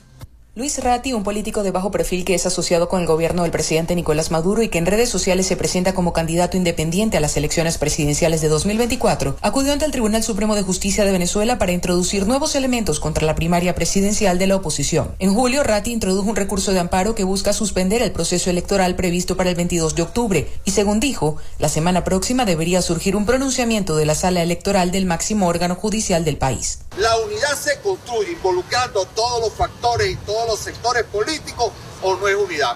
Luis 0.57 0.83
Ratti, 0.83 1.13
un 1.13 1.23
político 1.23 1.63
de 1.63 1.71
bajo 1.71 1.91
perfil 1.91 2.25
que 2.25 2.35
es 2.35 2.47
asociado 2.47 2.89
con 2.89 3.03
el 3.03 3.07
gobierno 3.07 3.43
del 3.43 3.51
presidente 3.51 3.95
Nicolás 3.95 4.31
Maduro 4.31 4.63
y 4.63 4.71
que 4.71 4.79
en 4.79 4.87
redes 4.87 5.11
sociales 5.11 5.45
se 5.45 5.55
presenta 5.55 5.93
como 5.93 6.15
candidato 6.15 6.57
independiente 6.57 7.19
a 7.19 7.21
las 7.21 7.37
elecciones 7.37 7.77
presidenciales 7.77 8.41
de 8.41 8.49
2024, 8.49 9.37
acudió 9.43 9.75
ante 9.75 9.85
el 9.85 9.91
Tribunal 9.91 10.23
Supremo 10.23 10.55
de 10.55 10.63
Justicia 10.63 11.05
de 11.05 11.13
Venezuela 11.13 11.59
para 11.59 11.73
introducir 11.73 12.27
nuevos 12.27 12.55
elementos 12.55 13.01
contra 13.01 13.27
la 13.27 13.35
primaria 13.35 13.75
presidencial 13.75 14.39
de 14.39 14.47
la 14.47 14.57
oposición. 14.57 15.11
En 15.19 15.35
julio, 15.35 15.63
Ratti 15.63 15.93
introdujo 15.93 16.31
un 16.31 16.37
recurso 16.37 16.73
de 16.73 16.81
amparo 16.81 17.15
que 17.15 17.25
busca 17.25 17.53
suspender 17.53 18.01
el 18.01 18.13
proceso 18.13 18.49
electoral 18.49 18.97
previsto 18.97 19.37
para 19.37 19.51
el 19.51 19.57
22 19.57 19.95
de 19.95 20.03
octubre 20.05 20.49
y, 20.65 20.71
según 20.71 21.01
dijo, 21.01 21.37
la 21.59 21.69
semana 21.69 22.03
próxima 22.03 22.47
debería 22.47 22.81
surgir 22.81 23.15
un 23.15 23.27
pronunciamiento 23.27 23.95
de 23.95 24.07
la 24.07 24.15
sala 24.15 24.43
electoral 24.43 24.91
del 24.91 25.05
máximo 25.05 25.49
órgano 25.49 25.75
judicial 25.75 26.25
del 26.25 26.39
país. 26.39 26.79
La 26.99 27.15
unidad 27.19 27.55
se 27.59 27.79
construye 27.81 28.33
involucrando 28.33 29.05
todos 29.15 29.41
los 29.41 29.53
factores 29.53 30.09
y 30.13 30.17
todos 30.17 30.49
los 30.49 30.59
sectores 30.59 31.05
políticos 31.05 31.71
o 32.03 32.17
no 32.17 32.27
es 32.27 32.37
unidad. 32.37 32.75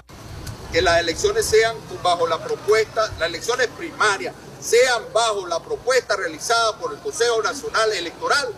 Que 0.71 0.81
las 0.81 0.99
elecciones 0.99 1.45
sean 1.45 1.75
bajo 2.03 2.27
la 2.27 2.37
propuesta, 2.37 3.11
las 3.17 3.29
elecciones 3.29 3.67
primarias 3.77 4.35
sean 4.61 5.01
bajo 5.11 5.47
la 5.47 5.59
propuesta 5.59 6.15
realizada 6.15 6.77
por 6.77 6.93
el 6.93 6.99
Consejo 6.99 7.41
Nacional 7.41 7.91
Electoral 7.93 8.49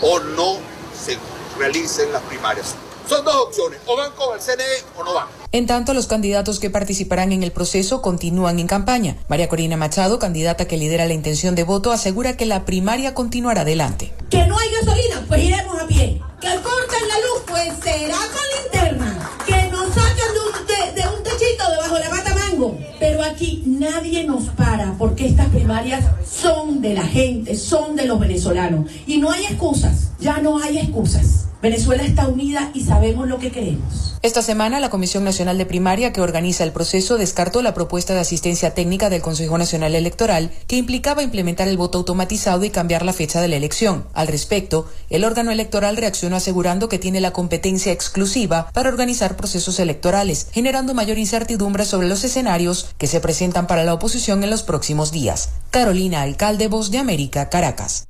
o 0.00 0.18
no 0.18 0.58
se 1.04 1.18
realicen 1.58 2.10
las 2.10 2.22
primarias. 2.22 2.74
Son 3.10 3.24
dos 3.24 3.34
opciones, 3.48 3.80
o 3.86 3.96
van 3.96 4.12
con 4.12 4.36
el 4.36 4.40
CNE 4.40 4.62
o 4.96 5.02
no 5.02 5.12
van. 5.12 5.26
En 5.50 5.66
tanto, 5.66 5.94
los 5.94 6.06
candidatos 6.06 6.60
que 6.60 6.70
participarán 6.70 7.32
en 7.32 7.42
el 7.42 7.50
proceso 7.50 8.02
continúan 8.02 8.60
en 8.60 8.68
campaña. 8.68 9.16
María 9.26 9.48
Corina 9.48 9.76
Machado, 9.76 10.20
candidata 10.20 10.68
que 10.68 10.76
lidera 10.76 11.06
la 11.06 11.14
intención 11.14 11.56
de 11.56 11.64
voto, 11.64 11.90
asegura 11.90 12.36
que 12.36 12.46
la 12.46 12.64
primaria 12.64 13.12
continuará 13.12 13.62
adelante. 13.62 14.12
Que 14.30 14.46
no 14.46 14.56
hay 14.56 14.68
gasolina, 14.70 15.24
pues 15.26 15.42
iremos 15.42 15.82
a 15.82 15.88
pie. 15.88 16.22
Que 16.40 16.48
corten 16.62 17.08
la 17.08 17.18
luz, 17.18 17.42
pues 17.48 17.72
será 17.82 18.14
con 18.14 18.62
linterna. 18.62 19.30
Que 19.44 19.68
nos 19.72 19.92
saquen 19.92 20.94
de 20.94 21.08
un, 21.08 21.22
techito 21.24 21.68
debajo 21.68 21.96
de 21.96 22.00
la 22.02 22.10
mata 22.10 22.32
mango. 22.32 22.78
Pero 23.00 23.24
aquí 23.24 23.64
nadie 23.66 24.22
nos 24.22 24.44
para 24.50 24.94
porque 24.96 25.26
estas 25.26 25.48
primarias 25.48 26.04
son 26.24 26.80
de 26.80 26.94
la 26.94 27.08
gente, 27.08 27.56
son 27.56 27.96
de 27.96 28.04
los 28.04 28.20
venezolanos. 28.20 28.88
Y 29.04 29.18
no 29.18 29.32
hay 29.32 29.46
excusas, 29.46 30.12
ya 30.20 30.38
no 30.38 30.62
hay 30.62 30.78
excusas. 30.78 31.49
Venezuela 31.62 32.02
está 32.02 32.26
unida 32.26 32.70
y 32.72 32.84
sabemos 32.84 33.28
lo 33.28 33.38
que 33.38 33.50
queremos. 33.50 34.16
Esta 34.22 34.40
semana, 34.40 34.80
la 34.80 34.88
Comisión 34.88 35.24
Nacional 35.24 35.58
de 35.58 35.66
Primaria, 35.66 36.12
que 36.12 36.22
organiza 36.22 36.64
el 36.64 36.72
proceso, 36.72 37.18
descartó 37.18 37.60
la 37.60 37.74
propuesta 37.74 38.14
de 38.14 38.20
asistencia 38.20 38.72
técnica 38.72 39.10
del 39.10 39.20
Consejo 39.20 39.58
Nacional 39.58 39.94
Electoral, 39.94 40.50
que 40.66 40.76
implicaba 40.76 41.22
implementar 41.22 41.68
el 41.68 41.76
voto 41.76 41.98
automatizado 41.98 42.64
y 42.64 42.70
cambiar 42.70 43.04
la 43.04 43.12
fecha 43.12 43.40
de 43.42 43.48
la 43.48 43.56
elección. 43.56 44.06
Al 44.14 44.28
respecto, 44.28 44.88
el 45.10 45.24
órgano 45.24 45.50
electoral 45.50 45.96
reaccionó 45.98 46.36
asegurando 46.36 46.88
que 46.88 46.98
tiene 46.98 47.20
la 47.20 47.32
competencia 47.32 47.92
exclusiva 47.92 48.70
para 48.72 48.88
organizar 48.88 49.36
procesos 49.36 49.78
electorales, 49.80 50.48
generando 50.52 50.94
mayor 50.94 51.18
incertidumbre 51.18 51.84
sobre 51.84 52.08
los 52.08 52.24
escenarios 52.24 52.94
que 52.96 53.06
se 53.06 53.20
presentan 53.20 53.66
para 53.66 53.84
la 53.84 53.94
oposición 53.94 54.44
en 54.44 54.50
los 54.50 54.62
próximos 54.62 55.12
días. 55.12 55.50
Carolina 55.70 56.22
Alcalde, 56.22 56.68
Voz 56.68 56.90
de 56.90 56.98
América, 56.98 57.48
Caracas. 57.50 58.06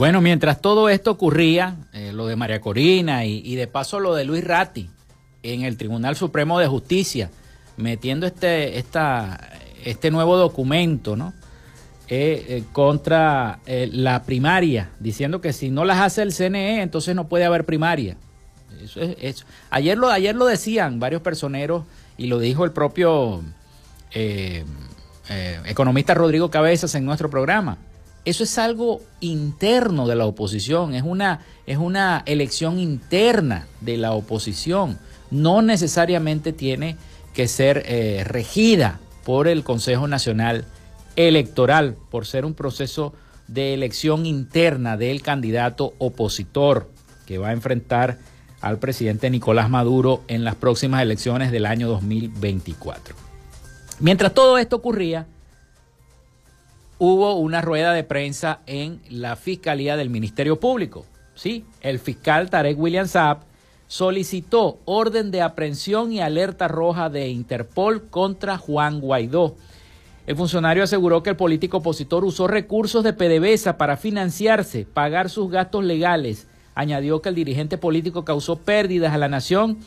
Bueno, 0.00 0.22
mientras 0.22 0.62
todo 0.62 0.88
esto 0.88 1.10
ocurría, 1.10 1.76
eh, 1.92 2.12
lo 2.14 2.26
de 2.26 2.34
María 2.34 2.58
Corina 2.62 3.26
y, 3.26 3.54
de 3.54 3.66
paso 3.66 4.00
lo 4.00 4.14
de 4.14 4.24
Luis 4.24 4.42
Ratti 4.42 4.88
en 5.42 5.60
el 5.60 5.76
Tribunal 5.76 6.16
Supremo 6.16 6.58
de 6.58 6.66
Justicia, 6.66 7.30
metiendo 7.76 8.26
este, 8.26 8.78
esta, 8.78 9.50
este 9.84 10.10
nuevo 10.10 10.38
documento, 10.38 11.16
¿no? 11.16 11.34
Eh, 12.08 12.46
eh, 12.48 12.64
contra 12.72 13.58
la 13.66 14.22
primaria, 14.22 14.88
diciendo 15.00 15.42
que 15.42 15.52
si 15.52 15.70
no 15.70 15.84
las 15.84 15.98
hace 15.98 16.22
el 16.22 16.32
CNE, 16.32 16.80
entonces 16.80 17.14
no 17.14 17.28
puede 17.28 17.44
haber 17.44 17.66
primaria. 17.66 18.16
Eso 18.82 19.02
es, 19.02 19.18
eso. 19.20 19.44
Ayer, 19.68 19.98
lo, 19.98 20.08
ayer 20.08 20.34
lo 20.34 20.46
decían 20.46 20.98
varios 20.98 21.20
personeros 21.20 21.84
y 22.16 22.28
lo 22.28 22.38
dijo 22.38 22.64
el 22.64 22.72
propio 22.72 23.42
economista 25.66 26.14
Rodrigo 26.14 26.50
Cabezas 26.50 26.94
en 26.94 27.04
nuestro 27.04 27.28
programa. 27.28 27.76
Eso 28.24 28.44
es 28.44 28.58
algo 28.58 29.00
interno 29.20 30.06
de 30.06 30.14
la 30.14 30.26
oposición, 30.26 30.94
es 30.94 31.02
una, 31.02 31.40
es 31.66 31.78
una 31.78 32.22
elección 32.26 32.78
interna 32.78 33.66
de 33.80 33.96
la 33.96 34.12
oposición. 34.12 34.98
No 35.30 35.62
necesariamente 35.62 36.52
tiene 36.52 36.96
que 37.32 37.48
ser 37.48 37.82
eh, 37.86 38.24
regida 38.26 39.00
por 39.24 39.48
el 39.48 39.64
Consejo 39.64 40.06
Nacional 40.06 40.66
Electoral, 41.16 41.96
por 42.10 42.26
ser 42.26 42.44
un 42.44 42.54
proceso 42.54 43.14
de 43.46 43.74
elección 43.74 44.26
interna 44.26 44.96
del 44.96 45.22
candidato 45.22 45.94
opositor 45.98 46.90
que 47.26 47.38
va 47.38 47.48
a 47.48 47.52
enfrentar 47.52 48.18
al 48.60 48.78
presidente 48.78 49.30
Nicolás 49.30 49.70
Maduro 49.70 50.22
en 50.28 50.44
las 50.44 50.54
próximas 50.56 51.02
elecciones 51.02 51.50
del 51.50 51.66
año 51.66 51.88
2024. 51.88 53.16
Mientras 53.98 54.34
todo 54.34 54.58
esto 54.58 54.76
ocurría, 54.76 55.26
hubo 57.00 57.32
una 57.36 57.62
rueda 57.62 57.94
de 57.94 58.04
prensa 58.04 58.60
en 58.66 59.00
la 59.08 59.34
Fiscalía 59.34 59.96
del 59.96 60.10
Ministerio 60.10 60.60
Público. 60.60 61.06
Sí, 61.34 61.64
el 61.80 61.98
fiscal 61.98 62.50
Tarek 62.50 62.78
William 62.78 63.08
Saab 63.08 63.38
solicitó 63.86 64.80
orden 64.84 65.30
de 65.30 65.40
aprehensión 65.40 66.12
y 66.12 66.20
alerta 66.20 66.68
roja 66.68 67.08
de 67.08 67.28
Interpol 67.28 68.10
contra 68.10 68.58
Juan 68.58 69.00
Guaidó. 69.00 69.56
El 70.26 70.36
funcionario 70.36 70.84
aseguró 70.84 71.22
que 71.22 71.30
el 71.30 71.36
político 71.36 71.78
opositor 71.78 72.22
usó 72.22 72.46
recursos 72.46 73.02
de 73.02 73.14
PDVSA 73.14 73.78
para 73.78 73.96
financiarse, 73.96 74.84
pagar 74.84 75.30
sus 75.30 75.50
gastos 75.50 75.82
legales. 75.82 76.48
Añadió 76.74 77.22
que 77.22 77.30
el 77.30 77.34
dirigente 77.34 77.78
político 77.78 78.26
causó 78.26 78.56
pérdidas 78.56 79.14
a 79.14 79.18
la 79.18 79.28
nación 79.28 79.78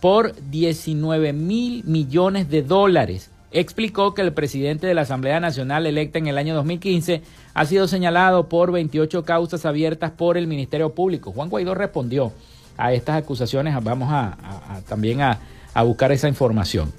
por 0.00 0.36
19 0.50 1.32
mil 1.32 1.82
millones 1.84 2.48
de 2.48 2.62
dólares 2.62 3.29
explicó 3.50 4.14
que 4.14 4.22
el 4.22 4.32
presidente 4.32 4.86
de 4.86 4.94
la 4.94 5.02
Asamblea 5.02 5.40
Nacional 5.40 5.86
electa 5.86 6.18
en 6.18 6.28
el 6.28 6.38
año 6.38 6.54
2015 6.54 7.22
ha 7.54 7.64
sido 7.64 7.88
señalado 7.88 8.48
por 8.48 8.70
28 8.72 9.24
causas 9.24 9.66
abiertas 9.66 10.12
por 10.12 10.36
el 10.36 10.46
Ministerio 10.46 10.94
Público. 10.94 11.32
Juan 11.32 11.48
Guaidó 11.48 11.74
respondió 11.74 12.32
a 12.76 12.92
estas 12.92 13.16
acusaciones, 13.16 13.74
vamos 13.82 14.08
a, 14.10 14.80
también 14.88 15.20
a, 15.20 15.38
buscar 15.84 16.12
esa 16.12 16.28
información. 16.28 16.92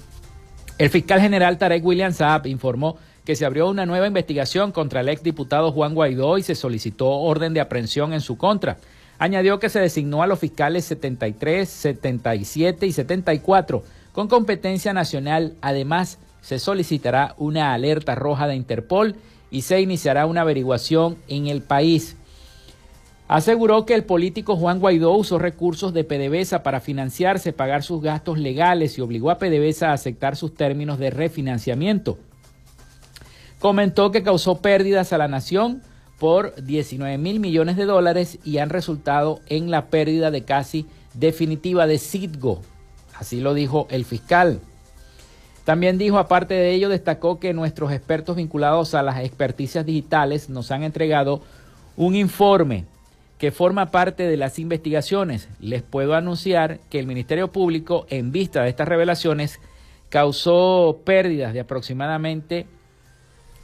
El 0.78 0.90
fiscal 0.90 1.20
general 1.20 1.58
Tarek 1.58 1.84
William 1.84 2.12
Saab 2.12 2.46
informó 2.46 2.96
que 3.24 3.36
se 3.36 3.44
abrió 3.44 3.68
una 3.68 3.86
nueva 3.86 4.06
investigación 4.06 4.72
contra 4.72 5.00
el 5.00 5.08
exdiputado 5.08 5.70
Juan 5.72 5.94
Guaidó 5.94 6.38
y 6.38 6.42
se 6.42 6.54
solicitó 6.54 7.08
orden 7.08 7.54
de 7.54 7.60
aprehensión 7.60 8.12
en 8.12 8.20
su 8.20 8.36
contra. 8.36 8.78
Añadió 9.18 9.60
que 9.60 9.68
se 9.68 9.78
designó 9.78 10.22
a 10.22 10.26
los 10.26 10.40
fiscales 10.40 10.84
73, 10.86 11.68
77 11.68 12.86
y 12.86 12.92
74 12.92 13.84
con 14.12 14.26
competencia 14.26 14.92
nacional. 14.92 15.54
Además, 15.60 16.18
se 16.42 16.58
solicitará 16.58 17.34
una 17.38 17.72
alerta 17.72 18.14
roja 18.14 18.46
de 18.46 18.56
Interpol 18.56 19.16
y 19.50 19.62
se 19.62 19.80
iniciará 19.80 20.26
una 20.26 20.42
averiguación 20.42 21.16
en 21.28 21.46
el 21.46 21.62
país. 21.62 22.16
Aseguró 23.28 23.86
que 23.86 23.94
el 23.94 24.04
político 24.04 24.56
Juan 24.56 24.78
Guaidó 24.78 25.12
usó 25.12 25.38
recursos 25.38 25.94
de 25.94 26.04
PDVSA 26.04 26.62
para 26.62 26.80
financiarse, 26.80 27.54
pagar 27.54 27.82
sus 27.82 28.02
gastos 28.02 28.38
legales 28.38 28.98
y 28.98 29.00
obligó 29.00 29.30
a 29.30 29.38
PDVSA 29.38 29.90
a 29.90 29.94
aceptar 29.94 30.36
sus 30.36 30.54
términos 30.54 30.98
de 30.98 31.10
refinanciamiento. 31.10 32.18
Comentó 33.58 34.10
que 34.10 34.22
causó 34.22 34.58
pérdidas 34.58 35.12
a 35.12 35.18
la 35.18 35.28
nación 35.28 35.82
por 36.18 36.54
19 36.62 37.16
mil 37.16 37.40
millones 37.40 37.76
de 37.76 37.84
dólares 37.84 38.38
y 38.44 38.58
han 38.58 38.70
resultado 38.70 39.40
en 39.46 39.70
la 39.70 39.86
pérdida 39.86 40.30
de 40.30 40.44
casi 40.44 40.86
definitiva 41.14 41.86
de 41.86 41.98
Citgo. 41.98 42.60
Así 43.14 43.40
lo 43.40 43.54
dijo 43.54 43.86
el 43.90 44.04
fiscal. 44.04 44.60
También 45.64 45.96
dijo, 45.96 46.18
aparte 46.18 46.54
de 46.54 46.72
ello, 46.72 46.88
destacó 46.88 47.38
que 47.38 47.52
nuestros 47.52 47.92
expertos 47.92 48.36
vinculados 48.36 48.94
a 48.94 49.02
las 49.02 49.18
experticias 49.20 49.86
digitales 49.86 50.48
nos 50.48 50.70
han 50.70 50.82
entregado 50.82 51.42
un 51.96 52.16
informe 52.16 52.84
que 53.38 53.52
forma 53.52 53.90
parte 53.90 54.24
de 54.24 54.36
las 54.36 54.58
investigaciones. 54.58 55.48
Les 55.60 55.82
puedo 55.82 56.14
anunciar 56.14 56.80
que 56.90 56.98
el 56.98 57.06
Ministerio 57.06 57.52
Público, 57.52 58.06
en 58.08 58.32
vista 58.32 58.62
de 58.62 58.70
estas 58.70 58.88
revelaciones, 58.88 59.60
causó 60.08 61.00
pérdidas 61.04 61.52
de 61.52 61.60
aproximadamente 61.60 62.66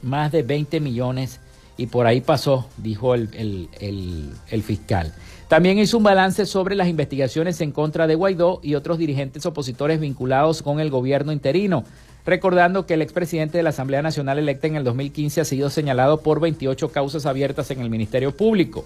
más 0.01 0.31
de 0.31 0.43
20 0.43 0.79
millones 0.79 1.41
y 1.77 1.87
por 1.87 2.07
ahí 2.07 2.21
pasó, 2.21 2.67
dijo 2.77 3.13
el, 3.13 3.69
el 3.79 4.63
fiscal. 4.63 5.13
También 5.49 5.79
hizo 5.79 5.97
un 5.97 6.03
balance 6.03 6.45
sobre 6.45 6.75
las 6.75 6.87
investigaciones 6.87 7.59
en 7.59 7.71
contra 7.71 8.05
de 8.05 8.13
Guaidó 8.13 8.59
y 8.61 8.75
otros 8.75 8.99
dirigentes 8.99 9.47
opositores 9.47 9.99
vinculados 9.99 10.61
con 10.61 10.79
el 10.79 10.91
gobierno 10.91 11.31
interino, 11.31 11.85
recordando 12.23 12.85
que 12.85 12.93
el 12.93 13.01
expresidente 13.01 13.57
de 13.57 13.63
la 13.63 13.71
Asamblea 13.71 14.03
Nacional 14.03 14.37
electa 14.37 14.67
en 14.67 14.75
el 14.75 14.83
2015 14.83 15.41
ha 15.41 15.45
sido 15.45 15.71
señalado 15.71 16.21
por 16.21 16.39
28 16.39 16.91
causas 16.91 17.25
abiertas 17.25 17.71
en 17.71 17.81
el 17.81 17.89
Ministerio 17.89 18.37
Público. 18.37 18.85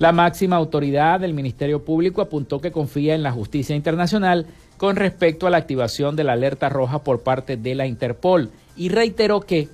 La 0.00 0.10
máxima 0.10 0.56
autoridad 0.56 1.20
del 1.20 1.34
Ministerio 1.34 1.84
Público 1.84 2.20
apuntó 2.20 2.60
que 2.60 2.72
confía 2.72 3.14
en 3.14 3.22
la 3.22 3.30
justicia 3.30 3.76
internacional 3.76 4.46
con 4.76 4.96
respecto 4.96 5.46
a 5.46 5.50
la 5.50 5.58
activación 5.58 6.16
de 6.16 6.24
la 6.24 6.32
alerta 6.32 6.68
roja 6.68 7.04
por 7.04 7.20
parte 7.20 7.56
de 7.56 7.76
la 7.76 7.86
Interpol 7.86 8.50
y 8.76 8.88
reiteró 8.88 9.42
que, 9.42 9.68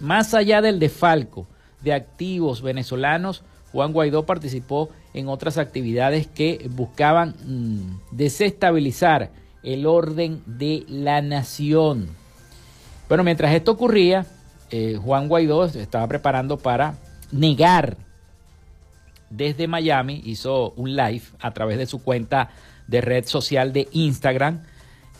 más 0.00 0.32
allá 0.32 0.62
del 0.62 0.78
defalco 0.78 1.46
de 1.82 1.92
activos 1.92 2.62
venezolanos, 2.62 3.42
Juan 3.74 3.92
Guaidó 3.92 4.24
participó 4.24 4.88
en 5.14 5.28
otras 5.28 5.58
actividades 5.58 6.28
que 6.28 6.70
buscaban 6.70 7.34
mm, 7.44 8.16
desestabilizar 8.16 9.30
el 9.64 9.86
orden 9.86 10.42
de 10.46 10.84
la 10.88 11.20
nación. 11.22 12.08
Bueno, 13.08 13.24
mientras 13.24 13.52
esto 13.52 13.72
ocurría, 13.72 14.26
eh, 14.70 14.96
Juan 15.02 15.26
Guaidó 15.26 15.64
estaba 15.64 16.06
preparando 16.06 16.56
para 16.56 16.94
negar 17.32 17.96
desde 19.28 19.66
Miami, 19.66 20.22
hizo 20.24 20.70
un 20.76 20.94
live 20.94 21.24
a 21.40 21.50
través 21.50 21.76
de 21.76 21.86
su 21.86 22.00
cuenta 22.00 22.50
de 22.86 23.00
red 23.00 23.24
social 23.24 23.72
de 23.72 23.88
Instagram 23.90 24.62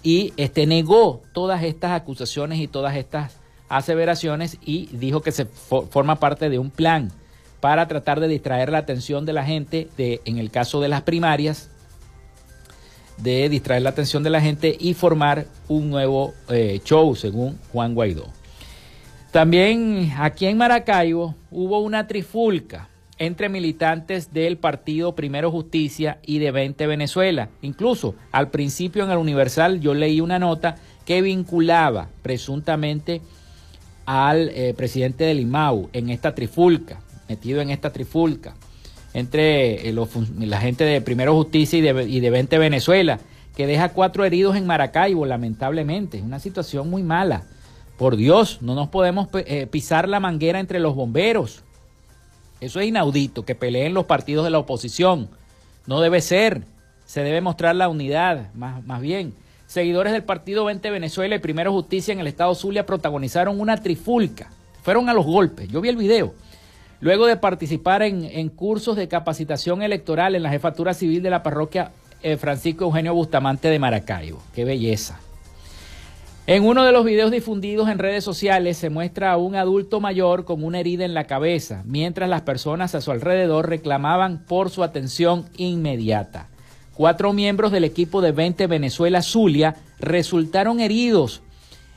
y 0.04 0.32
este 0.36 0.64
negó 0.68 1.22
todas 1.32 1.64
estas 1.64 1.90
acusaciones 1.90 2.60
y 2.60 2.68
todas 2.68 2.94
estas 2.94 3.36
aseveraciones 3.68 4.58
y 4.64 4.86
dijo 4.92 5.22
que 5.22 5.32
se 5.32 5.46
forma 5.46 6.20
parte 6.20 6.48
de 6.48 6.60
un 6.60 6.70
plan 6.70 7.10
para 7.64 7.88
tratar 7.88 8.20
de 8.20 8.28
distraer 8.28 8.70
la 8.70 8.76
atención 8.76 9.24
de 9.24 9.32
la 9.32 9.42
gente, 9.42 9.88
de, 9.96 10.20
en 10.26 10.36
el 10.36 10.50
caso 10.50 10.82
de 10.82 10.88
las 10.88 11.00
primarias, 11.00 11.70
de 13.16 13.48
distraer 13.48 13.80
la 13.80 13.88
atención 13.88 14.22
de 14.22 14.28
la 14.28 14.42
gente 14.42 14.76
y 14.78 14.92
formar 14.92 15.46
un 15.66 15.88
nuevo 15.88 16.34
eh, 16.50 16.82
show, 16.84 17.16
según 17.16 17.58
Juan 17.72 17.94
Guaidó. 17.94 18.26
También 19.30 20.12
aquí 20.18 20.44
en 20.44 20.58
Maracaibo 20.58 21.36
hubo 21.50 21.78
una 21.78 22.06
trifulca 22.06 22.90
entre 23.16 23.48
militantes 23.48 24.34
del 24.34 24.58
partido 24.58 25.14
Primero 25.14 25.50
Justicia 25.50 26.18
y 26.22 26.40
de 26.40 26.50
20 26.50 26.86
Venezuela. 26.86 27.48
Incluso 27.62 28.14
al 28.30 28.50
principio 28.50 29.04
en 29.04 29.10
el 29.10 29.16
Universal 29.16 29.80
yo 29.80 29.94
leí 29.94 30.20
una 30.20 30.38
nota 30.38 30.76
que 31.06 31.22
vinculaba 31.22 32.10
presuntamente 32.20 33.22
al 34.04 34.50
eh, 34.50 34.74
presidente 34.76 35.24
del 35.24 35.40
IMAU 35.40 35.88
en 35.94 36.10
esta 36.10 36.34
trifulca 36.34 37.00
metido 37.28 37.60
en 37.60 37.70
esta 37.70 37.92
trifulca 37.92 38.54
entre 39.14 39.88
eh, 39.88 39.94
la 40.40 40.60
gente 40.60 40.84
de 40.84 41.00
Primero 41.00 41.34
Justicia 41.34 41.78
y 41.78 41.82
de, 41.82 42.02
y 42.04 42.20
de 42.20 42.30
20 42.30 42.58
Venezuela, 42.58 43.20
que 43.56 43.66
deja 43.66 43.90
cuatro 43.90 44.24
heridos 44.24 44.56
en 44.56 44.66
Maracaibo, 44.66 45.24
lamentablemente. 45.24 46.18
Es 46.18 46.24
una 46.24 46.40
situación 46.40 46.90
muy 46.90 47.04
mala. 47.04 47.44
Por 47.96 48.16
Dios, 48.16 48.58
no 48.60 48.74
nos 48.74 48.88
podemos 48.88 49.28
eh, 49.32 49.68
pisar 49.68 50.08
la 50.08 50.18
manguera 50.18 50.58
entre 50.58 50.80
los 50.80 50.96
bomberos. 50.96 51.62
Eso 52.60 52.80
es 52.80 52.88
inaudito, 52.88 53.44
que 53.44 53.54
peleen 53.54 53.94
los 53.94 54.06
partidos 54.06 54.44
de 54.44 54.50
la 54.50 54.58
oposición. 54.58 55.28
No 55.86 56.00
debe 56.00 56.20
ser. 56.20 56.64
Se 57.04 57.22
debe 57.22 57.40
mostrar 57.40 57.76
la 57.76 57.88
unidad, 57.88 58.52
más 58.54 59.00
bien. 59.00 59.34
Seguidores 59.66 60.12
del 60.12 60.24
partido 60.24 60.64
20 60.64 60.90
Venezuela 60.90 61.36
y 61.36 61.38
Primero 61.38 61.72
Justicia 61.72 62.12
en 62.12 62.20
el 62.20 62.26
estado 62.26 62.54
Zulia 62.54 62.86
protagonizaron 62.86 63.60
una 63.60 63.76
trifulca. 63.76 64.50
Fueron 64.82 65.08
a 65.08 65.14
los 65.14 65.26
golpes. 65.26 65.68
Yo 65.68 65.80
vi 65.80 65.90
el 65.90 65.96
video. 65.96 66.34
Luego 67.04 67.26
de 67.26 67.36
participar 67.36 68.00
en, 68.02 68.48
cursos 68.48 68.96
de 68.96 69.08
capacitación 69.08 69.82
electoral 69.82 70.34
en 70.34 70.42
la 70.42 70.48
jefatura 70.48 70.94
civil 70.94 71.22
de 71.22 71.28
la 71.28 71.42
parroquia 71.42 71.90
eh, 72.22 72.38
Francisco 72.38 72.86
Eugenio 72.86 73.12
Bustamante 73.12 73.68
de 73.68 73.78
Maracaibo. 73.78 74.42
¡Qué 74.54 74.64
belleza! 74.64 75.20
En 76.46 76.64
uno 76.64 76.82
de 76.82 76.92
los 76.92 77.04
videos 77.04 77.30
difundidos 77.30 77.90
en 77.90 77.98
redes 77.98 78.24
sociales 78.24 78.78
se 78.78 78.88
muestra 78.88 79.32
a 79.32 79.36
un 79.36 79.54
adulto 79.54 80.00
mayor 80.00 80.46
con 80.46 80.64
una 80.64 80.80
herida 80.80 81.04
en 81.04 81.12
la 81.12 81.24
cabeza, 81.24 81.82
mientras 81.84 82.30
las 82.30 82.40
personas 82.40 82.94
a 82.94 83.02
su 83.02 83.10
alrededor 83.10 83.68
reclamaban 83.68 84.42
por 84.42 84.70
su 84.70 84.82
atención 84.82 85.44
inmediata. 85.58 86.48
Cuatro 86.94 87.34
miembros 87.34 87.70
del 87.70 87.84
equipo 87.84 88.22
de 88.22 88.32
20 88.32 88.66
Venezuela 88.66 89.20
Zulia 89.20 89.76
resultaron 89.98 90.80
heridos 90.80 91.42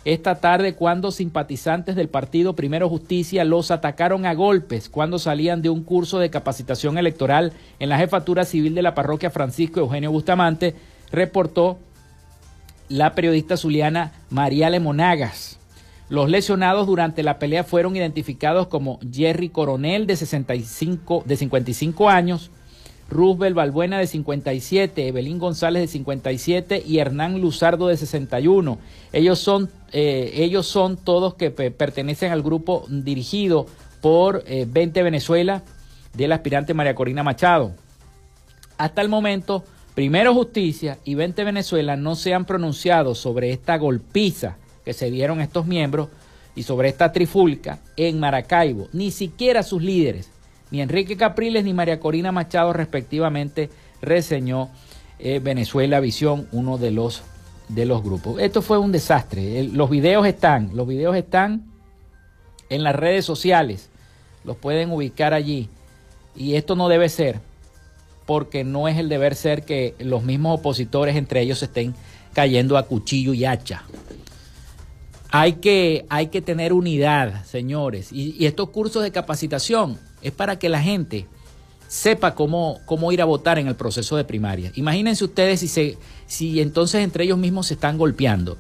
esta 0.05 0.36
tarde 0.36 0.75
cuando 0.75 1.12
simpatizantes 1.12 1.95
del 1.95 2.07
partido 2.07 2.55
Primero 2.55 2.88
Justicia 2.88 3.43
los 3.43 3.71
atacaron 3.71 4.25
a 4.25 4.33
golpes 4.33 4.89
cuando 4.89 5.19
salían 5.19 5.62
de 5.62 5.69
un 5.69 5.83
curso 5.83 6.19
de 6.19 6.29
capacitación 6.29 6.97
electoral 6.97 7.51
en 7.79 7.89
la 7.89 7.97
jefatura 7.97 8.45
civil 8.45 8.73
de 8.73 8.81
la 8.81 8.95
parroquia 8.95 9.29
Francisco 9.29 9.79
Eugenio 9.79 10.12
Bustamante, 10.12 10.75
reportó 11.12 11.77
la 12.89 13.15
periodista 13.15 13.57
zuliana 13.57 14.13
María 14.29 14.69
Lemonagas. 14.69 15.60
Los 16.10 16.29
lesionados 16.29 16.88
durante 16.88 17.21
la 17.21 17.38
pelea 17.38 17.65
fueron 17.65 17.97
identificados 17.97 18.67
como 18.67 18.99
Jerry 19.12 19.49
Coronel 19.49 20.07
de, 20.07 20.15
65, 20.15 21.23
de 21.25 21.36
55 21.36 22.10
años, 22.10 22.49
Roosevelt 23.10 23.56
Balbuena 23.56 24.00
de 24.00 24.08
57, 24.08 25.08
Evelyn 25.08 25.39
González 25.39 25.82
de 25.82 25.88
57 25.88 26.84
y 26.86 27.00
Hernán 27.00 27.39
Luzardo 27.39 27.88
de 27.88 27.98
61. 27.98 28.78
Ellos 29.13 29.39
son, 29.39 29.70
eh, 29.93 30.32
ellos 30.36 30.67
son 30.67 30.98
todos 30.98 31.36
que 31.36 31.52
pertenecen 31.52 32.32
al 32.32 32.43
grupo 32.43 32.86
dirigido 32.89 33.65
por 34.02 34.43
20 34.43 35.00
eh, 35.00 35.04
Venezuela 35.04 35.63
del 36.13 36.32
aspirante 36.32 36.74
María 36.74 36.96
Corina 36.96 37.24
Machado. 37.24 37.74
Hasta 38.78 39.02
el 39.02 39.10
momento, 39.10 39.63
primero 39.96 40.34
Justicia 40.34 41.00
y 41.06 41.15
20 41.15 41.43
Venezuela 41.43 41.96
no 41.96 42.15
se 42.15 42.34
han 42.34 42.46
pronunciado 42.46 43.15
sobre 43.15 43.52
esta 43.52 43.78
golpiza 43.78 44.58
que 44.84 44.93
se 44.93 45.10
dieron 45.10 45.41
estos 45.41 45.65
miembros 45.65 46.10
y 46.56 46.63
sobre 46.63 46.89
esta 46.89 47.12
trifulca 47.12 47.80
en 47.96 48.20
Maracaibo, 48.20 48.88
ni 48.91 49.12
siquiera 49.12 49.63
sus 49.63 49.82
líderes 49.82 50.30
ni 50.71 50.82
Enrique 50.82 51.15
Capriles 51.17 51.63
ni 51.63 51.73
María 51.73 51.99
Corina 51.99 52.32
Machado 52.32 52.73
respectivamente 52.73 53.69
reseñó 54.01 54.69
eh, 55.19 55.39
Venezuela 55.39 55.99
Visión, 55.99 56.47
uno 56.51 56.77
de 56.77 56.91
los, 56.91 57.23
de 57.69 57.86
los 57.86 58.03
grupos. 58.03 58.39
Esto 58.41 58.62
fue 58.62 58.77
un 58.77 58.91
desastre. 58.91 59.63
los 59.63 59.89
videos 59.89 60.27
están, 60.27 60.71
los 60.75 60.88
videos 60.88 61.15
están 61.15 61.65
en 62.69 62.84
las 62.84 62.95
redes 62.95 63.25
sociales, 63.25 63.89
los 64.43 64.58
pueden 64.58 64.91
ubicar 64.91 65.34
allí. 65.34 65.69
Y 66.36 66.56
esto 66.56 66.75
no 66.75 66.89
debe 66.89 67.10
ser, 67.10 67.39
porque 68.25 68.63
no 68.63 68.88
es 68.88 68.97
el 68.97 69.10
deber 69.10 69.36
ser 69.36 69.63
que 69.63 69.95
los 69.99 70.23
mismos 70.23 70.60
opositores 70.60 71.15
entre 71.15 71.41
ellos 71.41 71.63
estén 71.63 71.95
cayendo 72.34 72.77
a 72.77 72.84
cuchillo 72.84 73.34
y 73.34 73.45
hacha. 73.45 73.86
Hay 75.32 75.53
que, 75.53 76.06
hay 76.10 76.27
que 76.27 76.41
tener 76.41 76.73
unidad, 76.73 77.43
señores. 77.45 78.12
y 78.12 78.45
estos 78.45 78.69
cursos 78.69 79.01
de 79.01 79.12
capacitación 79.12 79.97
es 80.21 80.32
para 80.32 80.60
que 80.60 80.69
la 80.69 80.82
gente 80.82 81.27
sepa 81.88 82.36
cómo, 82.36 82.80
cómo 82.86 83.12
ir 83.12 83.21
a 83.21 83.25
votar 83.25 83.60
en 83.60 83.67
el 83.67 83.75
proceso 83.75 84.17
de 84.17 84.25
primaria. 84.25 84.71
Imagínense 84.75 85.23
ustedes 85.23 85.60
si, 85.60 85.67
se, 85.67 85.97
si 86.25 86.62
entonces 86.62 87.03
entre 87.03 87.23
ellos 87.23 87.38
mismos 87.38 87.67
se 87.67 87.75
están 87.75 87.97
golpeando, 87.97 88.58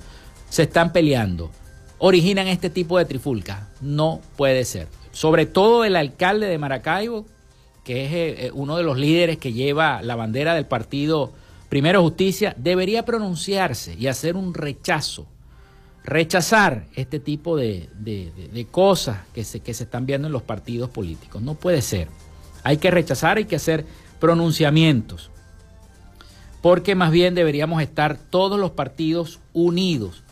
se 0.49 0.63
están 0.63 0.93
peleando, 0.93 1.51
originan 1.97 2.47
este 2.47 2.69
tipo 2.69 2.97
de 2.97 3.05
trifulca. 3.05 3.69
No 3.81 4.21
puede 4.35 4.65
ser. 4.65 4.87
Sobre 5.11 5.45
todo 5.45 5.83
el 5.83 5.95
alcalde 5.95 6.47
de 6.47 6.57
Maracaibo, 6.57 7.25
que 7.83 8.05
es 8.05 8.11
eh, 8.11 8.45
eh, 8.47 8.51
uno 8.53 8.77
de 8.77 8.83
los 8.83 8.97
líderes 8.97 9.37
que 9.37 9.53
lleva 9.53 10.01
la 10.01 10.15
bandera 10.15 10.53
del 10.53 10.65
partido 10.65 11.33
Primero 11.69 12.01
Justicia, 12.01 12.53
debería 12.57 13.03
pronunciarse 13.03 13.95
y 13.95 14.07
hacer 14.07 14.37
un 14.37 14.53
rechazo 14.53 15.27
rechazar 16.07 16.85
este 16.95 17.19
tipo 17.19 17.57
de, 17.57 17.89
cosas 18.71 19.17
que 19.33 19.43
se, 19.43 19.59
que 19.59 19.73
se 19.73 19.83
están 19.83 20.05
viendo 20.05 20.27
en 20.27 20.31
los 20.31 20.41
partidos 20.41 20.89
políticos. 20.89 21.41
No 21.41 21.55
puede 21.55 21.81
ser. 21.81 22.07
Hay 22.63 22.77
que 22.77 22.89
rechazar, 22.89 23.37
hay 23.37 23.45
que 23.45 23.57
hacer 23.57 23.85
pronunciamientos. 24.19 25.29
Porque 26.61 26.95
más 26.95 27.11
bien 27.11 27.35
deberíamos 27.35 27.81
estar 27.81 28.17
todos 28.17 28.57
los 28.57 28.71
partidos 28.71 29.41
unidos. 29.51 30.23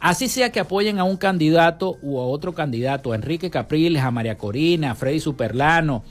Así 0.00 0.28
sea 0.28 0.50
que 0.50 0.60
apoyen 0.60 0.98
a 0.98 1.04
un 1.04 1.16
candidato 1.16 1.96
u 2.02 2.18
a 2.18 2.26
otro 2.26 2.52
candidato, 2.52 3.12
a 3.12 3.14
Enrique 3.14 3.50
Capriles, 3.50 4.02
a 4.02 4.10
María 4.10 4.36
Corina, 4.36 4.90
a 4.90 4.94
Freddy 4.96 5.20
Superlano, 5.20 6.02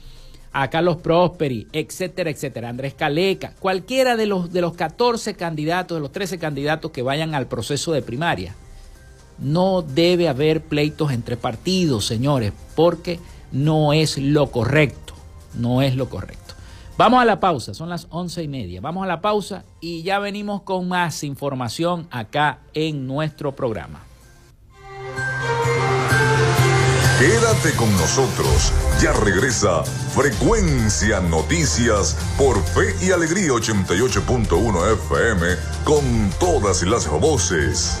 a 0.50 0.70
Carlos 0.70 0.96
Prosperi, 0.96 1.68
etcétera, 1.72 2.30
etcétera, 2.30 2.70
Andrés 2.70 2.94
Caleca, 2.94 3.52
cualquiera 3.60 4.16
de 4.16 4.26
los, 4.26 4.50
de 4.50 4.62
los 4.62 4.72
14 4.72 5.34
candidatos, 5.34 5.96
de 5.96 6.00
los 6.00 6.10
13 6.10 6.38
candidatos 6.38 6.90
que 6.90 7.02
vayan 7.02 7.34
al 7.34 7.46
proceso 7.46 7.92
de 7.92 8.00
primaria 8.02 8.54
no 9.38 9.82
debe 9.82 10.28
haber 10.28 10.62
pleitos 10.62 11.12
entre 11.12 11.36
partidos, 11.36 12.06
señores, 12.06 12.52
porque 12.74 13.20
no 13.52 13.92
es 13.92 14.18
lo 14.18 14.50
correcto. 14.50 15.14
No 15.54 15.82
es 15.82 15.94
lo 15.96 16.08
correcto. 16.08 16.54
Vamos 16.96 17.20
a 17.20 17.24
la 17.24 17.40
pausa, 17.40 17.74
son 17.74 17.88
las 17.88 18.06
once 18.10 18.42
y 18.42 18.48
media. 18.48 18.80
Vamos 18.80 19.04
a 19.04 19.08
la 19.08 19.20
pausa 19.20 19.64
y 19.80 20.02
ya 20.02 20.18
venimos 20.18 20.62
con 20.62 20.88
más 20.88 21.24
información 21.24 22.06
acá 22.10 22.60
en 22.72 23.06
nuestro 23.06 23.54
programa. 23.54 24.00
Quédate 27.18 27.72
con 27.76 27.90
nosotros. 27.92 28.72
Ya 29.00 29.12
regresa 29.12 29.82
Frecuencia 29.84 31.20
Noticias 31.20 32.16
por 32.36 32.62
Fe 32.62 32.94
y 33.00 33.12
Alegría 33.12 33.50
88.1 33.50 34.92
FM 34.92 35.46
con 35.84 36.30
todas 36.38 36.82
las 36.82 37.08
voces. 37.08 38.00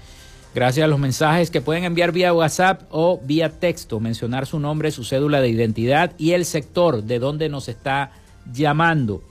Gracias 0.55 0.85
a 0.85 0.88
los 0.88 1.01
mensajes 1.01 1.51
que 1.51 1.61
pueden 1.61 1.85
enviar 1.85 2.12
vía 2.12 2.33
WhatsApp 2.33 2.85
o 2.88 3.21
vía 3.23 3.51
texto, 3.51 4.01
mencionar 4.01 4.47
su 4.47 4.59
nombre, 4.59 4.90
su 4.90 5.05
cédula 5.05 5.42
de 5.42 5.51
identidad 5.51 6.12
y 6.16 6.33
el 6.33 6.47
sector 6.47 7.03
de 7.03 7.19
donde 7.19 7.51
nos 7.51 7.69
está 7.69 8.11
llamando. 8.51 9.23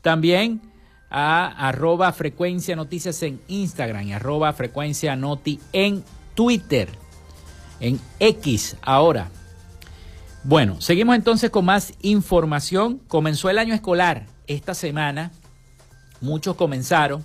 También 0.00 0.60
a 1.10 1.68
arroba 1.68 2.12
frecuencia 2.12 2.76
noticias 2.76 3.22
en 3.22 3.40
Instagram 3.48 4.06
y 4.06 4.12
arroba 4.12 4.52
frecuencia 4.52 5.16
noti 5.16 5.58
en 5.72 6.04
Twitter, 6.34 6.88
en 7.80 8.00
X 8.20 8.76
ahora. 8.82 9.28
Bueno, 10.44 10.80
seguimos 10.80 11.16
entonces 11.16 11.50
con 11.50 11.66
más 11.66 11.92
información. 12.00 13.00
Comenzó 13.08 13.50
el 13.50 13.58
año 13.58 13.74
escolar 13.74 14.26
esta 14.46 14.74
semana, 14.74 15.32
muchos 16.20 16.56
comenzaron, 16.56 17.24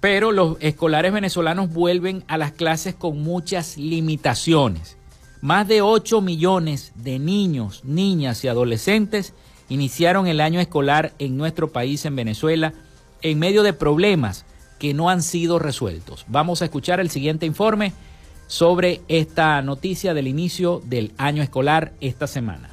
pero 0.00 0.30
los 0.30 0.56
escolares 0.60 1.12
venezolanos 1.12 1.72
vuelven 1.72 2.24
a 2.28 2.36
las 2.36 2.52
clases 2.52 2.94
con 2.94 3.22
muchas 3.22 3.76
limitaciones. 3.76 4.98
Más 5.40 5.66
de 5.66 5.82
8 5.82 6.20
millones 6.20 6.92
de 6.94 7.18
niños, 7.18 7.82
niñas 7.84 8.44
y 8.44 8.48
adolescentes 8.48 9.34
iniciaron 9.72 10.26
el 10.26 10.40
año 10.42 10.60
escolar 10.60 11.12
en 11.18 11.38
nuestro 11.38 11.72
país, 11.72 12.04
en 12.04 12.14
Venezuela, 12.14 12.74
en 13.22 13.38
medio 13.38 13.62
de 13.62 13.72
problemas 13.72 14.44
que 14.78 14.92
no 14.92 15.08
han 15.08 15.22
sido 15.22 15.58
resueltos. 15.58 16.26
Vamos 16.28 16.60
a 16.60 16.66
escuchar 16.66 17.00
el 17.00 17.08
siguiente 17.08 17.46
informe 17.46 17.94
sobre 18.48 19.00
esta 19.08 19.62
noticia 19.62 20.12
del 20.12 20.28
inicio 20.28 20.82
del 20.84 21.12
año 21.16 21.42
escolar 21.42 21.92
esta 22.00 22.26
semana. 22.26 22.71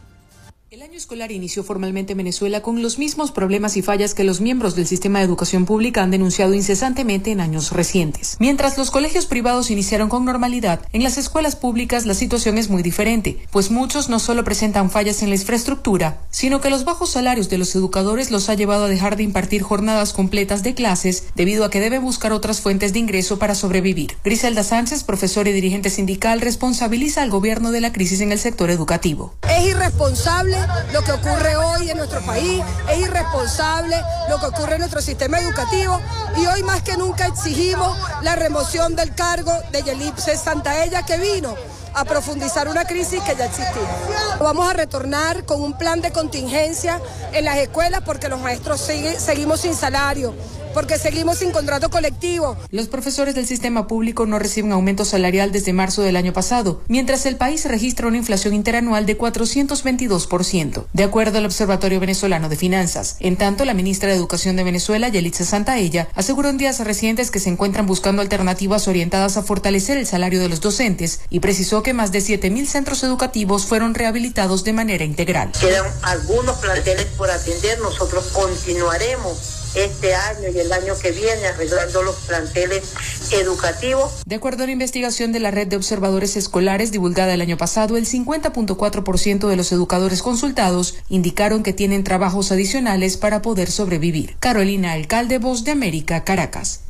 El 0.72 0.84
año 0.84 0.98
escolar 0.98 1.32
inició 1.32 1.64
formalmente 1.64 2.12
en 2.12 2.18
Venezuela 2.18 2.62
con 2.62 2.84
los 2.84 3.00
mismos 3.00 3.32
problemas 3.32 3.76
y 3.76 3.82
fallas 3.82 4.14
que 4.14 4.24
los 4.24 4.40
miembros 4.40 4.76
del 4.76 4.86
sistema 4.86 5.18
de 5.18 5.26
educación 5.26 5.66
pública 5.66 6.04
han 6.04 6.12
denunciado 6.12 6.54
incesantemente 6.54 7.32
en 7.32 7.42
años 7.42 7.72
recientes. 7.72 8.38
Mientras 8.40 8.78
los 8.78 8.92
colegios 8.92 9.26
privados 9.26 9.72
iniciaron 9.72 10.10
con 10.10 10.26
normalidad, 10.26 10.82
en 10.94 11.02
las 11.02 11.18
escuelas 11.18 11.56
públicas 11.56 12.06
la 12.06 12.14
situación 12.14 12.60
es 12.60 12.70
muy 12.70 12.84
diferente, 12.84 13.40
pues 13.50 13.72
muchos 13.72 14.10
no 14.10 14.20
solo 14.20 14.44
presentan 14.44 14.92
fallas 14.92 15.24
en 15.24 15.30
la 15.30 15.38
infraestructura, 15.38 16.22
sino 16.30 16.62
que 16.62 16.70
los 16.70 16.86
bajos 16.86 17.10
salarios 17.10 17.50
de 17.50 17.58
los 17.58 17.74
educadores 17.74 18.30
los 18.30 18.48
ha 18.48 18.54
llevado 18.54 18.84
a 18.84 18.90
dejar 18.90 19.16
de 19.16 19.24
impartir 19.24 19.64
jornadas 19.64 20.14
completas 20.14 20.62
de 20.62 20.76
clases 20.76 21.24
debido 21.34 21.66
a 21.66 21.72
que 21.72 21.80
deben 21.80 22.04
buscar 22.04 22.32
otras 22.32 22.62
fuentes 22.62 22.94
de 22.94 23.00
ingreso 23.00 23.40
para 23.40 23.56
sobrevivir. 23.56 24.18
Griselda 24.24 24.64
Sánchez, 24.64 25.04
profesora 25.04 25.50
y 25.50 25.54
dirigente 25.54 25.90
sindical, 25.90 26.42
responsabiliza 26.42 27.24
al 27.24 27.32
gobierno 27.32 27.72
de 27.72 27.82
la 27.82 27.92
crisis 27.92 28.22
en 28.22 28.32
el 28.32 28.38
sector 28.38 28.70
educativo. 28.70 29.34
Es 29.50 29.66
irresponsable 29.66 30.59
lo 30.92 31.04
que 31.04 31.12
ocurre 31.12 31.56
hoy 31.56 31.90
en 31.90 31.98
nuestro 31.98 32.22
país, 32.22 32.64
es 32.90 33.00
irresponsable 33.00 33.96
lo 34.30 34.40
que 34.40 34.46
ocurre 34.48 34.74
en 34.74 34.80
nuestro 34.80 35.02
sistema 35.02 35.40
educativo. 35.40 36.00
Y 36.38 36.46
hoy 36.46 36.64
más 36.64 36.82
que 36.82 36.98
nunca 36.98 37.28
exigimos 37.28 37.98
la 38.22 38.36
remoción 38.36 38.96
del 38.96 39.14
cargo 39.14 39.52
de 39.72 39.84
Yelipse 39.84 40.38
Santaella 40.38 41.04
que 41.06 41.18
vino 41.18 41.56
a 41.94 42.06
profundizar 42.06 42.68
una 42.68 42.86
crisis 42.86 43.22
que 43.24 43.36
ya 43.36 43.46
existía. 43.46 44.38
Vamos 44.40 44.70
a 44.70 44.74
retornar 44.74 45.46
con 45.46 45.62
un 45.62 45.78
plan 45.78 46.02
de 46.02 46.12
contingencia 46.12 47.02
en 47.34 47.46
las 47.46 47.58
escuelas 47.58 48.02
porque 48.06 48.30
los 48.30 48.40
maestros 48.40 48.80
seguimos 48.80 49.62
sin 49.62 49.76
salario 49.76 50.34
porque 50.74 50.98
seguimos 50.98 51.40
sin 51.40 51.52
contrato 51.52 51.90
colectivo. 51.90 52.58
Los 52.72 52.88
profesores 52.88 53.36
del 53.36 53.48
sistema 53.48 53.88
público 53.88 54.26
no 54.26 54.40
reciben 54.40 54.72
aumento 54.72 55.06
salarial 55.06 55.52
desde 55.52 55.74
marzo 55.74 56.02
del 56.02 56.16
año 56.16 56.34
pasado, 56.34 56.82
mientras 56.88 57.26
el 57.26 57.36
país 57.36 57.66
registra 57.66 58.08
una 58.08 58.18
inflación 58.18 58.54
interanual 58.54 59.06
de 59.06 59.18
422%, 59.18 60.86
de 60.94 61.04
acuerdo 61.04 61.38
al 61.38 61.46
Observatorio 61.46 62.00
Venezolano 62.00 62.50
de 62.50 62.56
Finanzas. 62.56 63.18
En 63.20 63.38
tanto, 63.38 63.66
la 63.66 63.74
ministra 63.74 64.10
de 64.10 64.16
Educación 64.16 64.56
de 64.56 64.64
Venezuela, 64.64 65.10
Yelitza 65.10 65.46
Santaella, 65.46 66.10
aseguró 66.16 66.50
en 66.50 66.58
días 66.58 66.80
recientes 66.80 67.32
que 67.32 67.40
se 67.40 67.50
encuentran 67.50 67.86
buscando 67.86 68.22
alternativas 68.22 68.88
orientadas 68.88 69.38
a 69.38 69.44
fortalecer 69.44 69.98
el 69.98 70.08
salario 70.08 70.40
de 70.40 70.50
los 70.50 70.62
docentes 70.62 71.22
y 71.30 71.40
precisó 71.40 71.84
que 71.84 71.94
más 71.94 72.12
de 72.12 72.20
7.000 72.20 72.66
centros 72.66 73.04
educativos 73.04 73.66
fueron 73.66 73.94
rehabilitados 73.96 74.64
de 74.64 74.74
manera 74.74 75.04
integral. 75.04 75.52
Quedan 75.60 75.86
algunos 76.04 76.58
planteles 76.58 77.06
por 77.18 77.30
atender, 77.30 77.80
nosotros 77.80 78.28
continuaremos 78.34 79.59
este 79.76 80.14
año 80.14 80.50
y 80.54 80.60
el 80.60 80.72
año 80.72 80.94
que 81.02 81.12
viene 81.12 81.48
arreglando 81.48 82.04
los 82.04 82.16
planteles 82.18 82.94
educativos. 83.32 84.22
De 84.26 84.36
acuerdo 84.36 84.64
a 84.64 84.66
la 84.66 84.72
investigación 84.72 85.32
de 85.32 85.40
la 85.40 85.52
red 85.52 85.68
de 85.68 85.76
observadores 85.76 86.36
escolares 86.36 86.92
divulgada 86.92 87.34
el 87.34 87.42
año 87.42 87.58
pasado, 87.58 87.98
el 87.98 88.06
50.4% 88.06 89.48
de 89.48 89.56
los 89.56 89.72
educadores 89.72 90.22
consultados 90.22 90.96
indicaron 91.10 91.64
que 91.64 91.74
tienen 91.74 92.04
trabajos 92.04 92.52
adicionales 92.52 93.18
para 93.18 93.42
poder 93.42 93.70
sobrevivir. 93.72 94.38
Carolina 94.40 94.94
Alcalde, 94.94 95.38
Voz 95.38 95.64
de 95.64 95.72
América, 95.72 96.24
Caracas. 96.24 96.82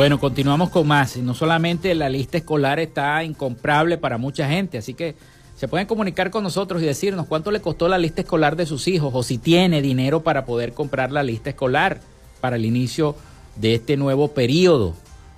Bueno, 0.00 0.18
continuamos 0.18 0.70
con 0.70 0.86
más. 0.86 1.18
No 1.18 1.34
solamente 1.34 1.94
la 1.94 2.08
lista 2.08 2.38
escolar 2.38 2.80
está 2.80 3.22
incomprable 3.22 3.98
para 3.98 4.16
mucha 4.16 4.48
gente, 4.48 4.78
así 4.78 4.94
que 4.94 5.14
se 5.54 5.68
pueden 5.68 5.86
comunicar 5.86 6.30
con 6.30 6.42
nosotros 6.42 6.80
y 6.80 6.86
decirnos 6.86 7.26
cuánto 7.26 7.50
le 7.50 7.60
costó 7.60 7.86
la 7.86 7.98
lista 7.98 8.22
escolar 8.22 8.56
de 8.56 8.64
sus 8.64 8.88
hijos 8.88 9.12
o 9.14 9.22
si 9.22 9.36
tiene 9.36 9.82
dinero 9.82 10.22
para 10.22 10.46
poder 10.46 10.72
comprar 10.72 11.12
la 11.12 11.22
lista 11.22 11.50
escolar 11.50 12.00
para 12.40 12.56
el 12.56 12.64
inicio 12.64 13.14
de 13.56 13.74
este 13.74 13.98
nuevo 13.98 14.28
periodo 14.28 14.94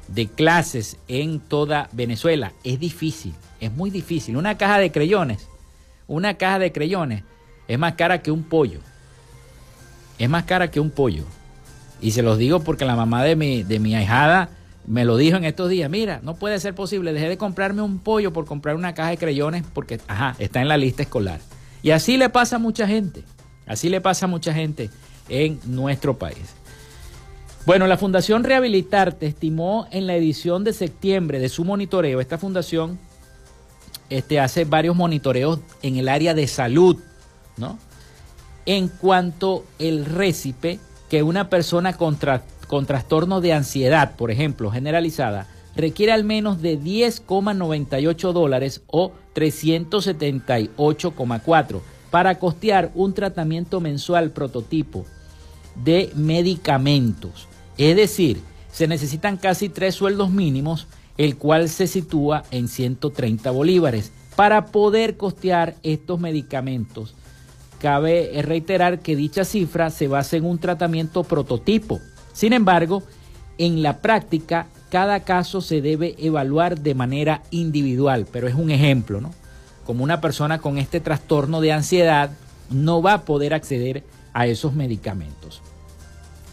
de 0.07 0.29
clases 0.29 0.96
en 1.09 1.40
toda 1.40 1.88
Venezuela. 1.90 2.53
Es 2.62 2.79
difícil, 2.79 3.35
es 3.59 3.72
muy 3.72 3.90
difícil. 3.90 4.37
Una 4.37 4.59
caja 4.59 4.79
de 4.79 4.92
creyones, 4.92 5.48
una 6.07 6.35
caja 6.35 6.61
de 6.61 6.70
creyones 6.70 7.25
es 7.66 7.81
más 7.81 7.94
cara 7.94 8.22
que 8.22 8.31
un 8.31 8.44
pollo. 8.44 8.79
Es 10.20 10.31
más 10.31 10.44
cara 10.44 10.70
que 10.70 10.79
un 10.79 10.92
pollo. 10.92 11.25
Y 12.03 12.11
se 12.11 12.23
los 12.23 12.37
digo 12.37 12.61
porque 12.61 12.85
la 12.85 12.97
mamá 12.97 13.23
de 13.25 13.37
mi, 13.37 13.62
de 13.62 13.79
mi 13.79 13.95
ahijada 13.95 14.51
me 14.87 15.05
lo 15.05 15.17
dijo 15.17 15.37
en 15.37 15.45
estos 15.45 15.71
días. 15.71 15.88
Mira, 15.88 16.21
no 16.23 16.35
puede 16.35 16.59
ser 16.59 16.75
posible. 16.75 17.12
Dejé 17.12 17.29
de 17.29 17.38
comprarme 17.38 17.81
un 17.81 18.01
pollo 18.01 18.33
por 18.33 18.45
comprar 18.45 18.75
una 18.75 18.93
caja 18.93 19.11
de 19.11 19.19
creyones 19.19 19.62
porque, 19.73 20.01
ajá, 20.09 20.35
está 20.38 20.61
en 20.61 20.69
la 20.69 20.77
lista 20.77 21.03
escolar. 21.03 21.41
Y 21.83 21.93
así 21.93 22.17
le 22.17 22.29
pasa 22.29 22.57
a 22.57 22.59
mucha 22.59 22.87
gente. 22.87 23.23
Así 23.67 23.88
le 23.88 24.01
pasa 24.01 24.27
a 24.27 24.29
mucha 24.29 24.53
gente 24.53 24.91
en 25.29 25.61
nuestro 25.65 26.19
país. 26.19 26.55
Bueno, 27.65 27.87
la 27.87 27.97
Fundación 27.97 28.43
Rehabilitarte 28.43 29.27
estimó 29.27 29.87
en 29.93 30.09
la 30.09 30.17
edición 30.17 30.65
de 30.65 30.73
septiembre 30.73 31.38
de 31.38 31.49
su 31.49 31.65
monitoreo, 31.65 32.21
esta 32.21 32.37
fundación 32.37 32.99
este, 34.11 34.41
hace 34.41 34.65
varios 34.65 34.97
monitoreos 34.97 35.61
en 35.81 35.97
el 35.97 36.09
área 36.09 36.35
de 36.35 36.49
salud, 36.49 36.99
¿no? 37.57 37.79
En 38.67 38.88
cuanto 38.88 39.65
el 39.79 40.05
récipe 40.05 40.81
que 41.12 41.22
una 41.22 41.48
persona 41.51 41.92
con, 41.92 42.18
con 42.68 42.87
trastorno 42.87 43.42
de 43.42 43.53
ansiedad, 43.53 44.16
por 44.16 44.31
ejemplo, 44.31 44.70
generalizada, 44.70 45.46
requiere 45.77 46.11
al 46.11 46.25
menos 46.25 46.62
de 46.62 46.81
10,98 46.81 48.33
dólares 48.33 48.81
o 48.87 49.12
378,4 49.35 51.81
para 52.11 52.38
costear 52.38 52.90
un 52.94 53.12
tratamiento 53.12 53.83
mensual 53.83 54.31
prototipo 54.31 55.05
de 55.85 56.11
medicamentos. 56.14 57.46
Es 57.77 57.94
decir, 57.94 58.40
se 58.72 58.88
necesitan 58.88 59.37
casi 59.37 59.68
tres 59.68 59.94
sueldos 59.94 60.31
mínimos, 60.31 60.87
el 61.18 61.37
cual 61.37 61.68
se 61.68 61.88
sitúa 61.88 62.44
en 62.51 62.68
130 62.68 63.51
bolívares, 63.51 64.12
para 64.35 64.64
poder 64.64 65.18
costear 65.18 65.75
estos 65.83 66.18
medicamentos 66.18 67.14
Cabe 67.83 68.31
reiterar 68.42 69.01
que 69.01 69.16
dicha 69.16 69.45
cifra 69.45 69.90
se 69.90 70.07
basa 70.07 70.37
en 70.37 70.45
un 70.45 70.59
tratamiento 70.59 71.25
prototipo. 71.25 71.99
Sin 72.33 72.53
embargo, 72.53 73.03
en 73.59 73.83
la 73.83 74.01
práctica, 74.01 74.68
cada 74.88 75.25
caso 75.25 75.61
se 75.61 75.81
debe 75.81 76.14
evaluar 76.18 76.79
de 76.79 76.95
manera 76.95 77.42
individual, 77.51 78.29
pero 78.31 78.47
es 78.47 78.55
un 78.55 78.71
ejemplo, 78.71 79.21
¿no? 79.21 79.33
Como 79.85 80.05
una 80.05 80.21
persona 80.21 80.61
con 80.61 80.79
este 80.79 81.01
trastorno 81.01 81.61
de 81.61 81.73
ansiedad 81.73 82.31
no 82.71 83.03
va 83.03 83.14
a 83.14 83.25
poder 83.25 83.53
acceder 83.53 84.05
a 84.33 84.47
esos 84.47 84.75
medicamentos. 84.75 85.61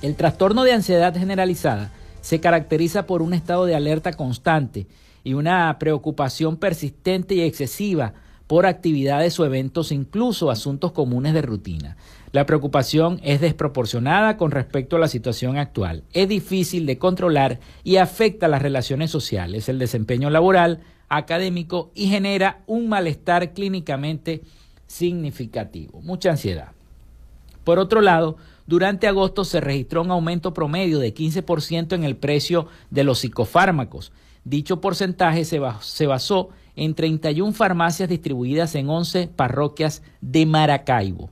El 0.02 0.16
trastorno 0.16 0.64
de 0.64 0.74
ansiedad 0.74 1.14
generalizada 1.16 1.92
se 2.22 2.40
caracteriza 2.40 3.06
por 3.06 3.22
un 3.22 3.36
estado 3.36 3.66
de 3.66 3.76
alerta 3.76 4.14
constante 4.14 4.88
y 5.24 5.36
una 5.36 5.78
preocupación 5.78 6.58
persistente 6.58 7.36
y 7.36 7.42
excesiva 7.42 8.14
por 8.50 8.66
actividades 8.66 9.40
o 9.40 9.46
eventos, 9.46 9.92
incluso 9.92 10.50
asuntos 10.50 10.92
comunes 10.92 11.36
de 11.36 11.44
rutina. 11.44 11.98
La 12.32 12.48
preocupación 12.48 13.20
es 13.24 13.42
desproporcionada 13.42 14.38
con 14.38 14.50
respecto 14.50 14.96
a 14.96 15.00
la 15.00 15.08
situación 15.08 15.58
actual, 15.58 16.04
es 16.14 16.28
difícil 16.28 16.88
de 16.88 16.98
controlar 16.98 17.60
y 17.84 17.98
afecta 17.98 18.48
las 18.48 18.64
relaciones 18.64 19.12
sociales, 19.12 19.70
el 19.70 19.78
desempeño 19.78 20.32
laboral, 20.32 20.80
académico 21.10 21.92
y 21.94 22.08
genera 22.08 22.64
un 22.66 22.90
malestar 22.90 23.54
clínicamente 23.54 24.42
significativo, 24.88 26.02
mucha 26.02 26.32
ansiedad. 26.32 26.72
Por 27.64 27.78
otro 27.78 28.02
lado, 28.02 28.38
durante 28.66 29.06
agosto 29.06 29.46
se 29.46 29.62
registró 29.62 30.02
un 30.02 30.10
aumento 30.10 30.56
promedio 30.56 30.98
de 30.98 31.14
15% 31.14 31.94
en 31.94 32.04
el 32.04 32.16
precio 32.16 32.66
de 32.90 33.04
los 33.04 33.20
psicofármacos. 33.20 34.12
Dicho 34.44 34.82
porcentaje 34.82 35.46
se 35.46 36.08
basó 36.08 36.50
en 36.80 36.96
31 36.96 37.52
farmacias 37.52 38.08
distribuidas 38.08 38.74
en 38.74 38.90
11 38.90 39.28
parroquias 39.36 40.02
de 40.22 40.46
Maracaibo. 40.46 41.30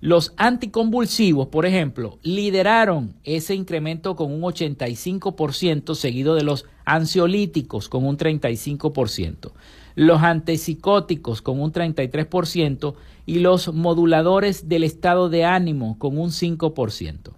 Los 0.00 0.32
anticonvulsivos, 0.36 1.46
por 1.46 1.64
ejemplo, 1.64 2.18
lideraron 2.22 3.14
ese 3.22 3.54
incremento 3.54 4.16
con 4.16 4.32
un 4.32 4.42
85%, 4.42 5.94
seguido 5.94 6.34
de 6.34 6.42
los 6.42 6.66
ansiolíticos 6.84 7.88
con 7.88 8.04
un 8.04 8.18
35%, 8.18 9.52
los 9.94 10.22
antipsicóticos 10.22 11.40
con 11.40 11.60
un 11.60 11.72
33% 11.72 12.94
y 13.26 13.38
los 13.38 13.72
moduladores 13.72 14.68
del 14.68 14.82
estado 14.82 15.28
de 15.28 15.44
ánimo 15.44 16.00
con 16.00 16.18
un 16.18 16.30
5%. 16.30 17.30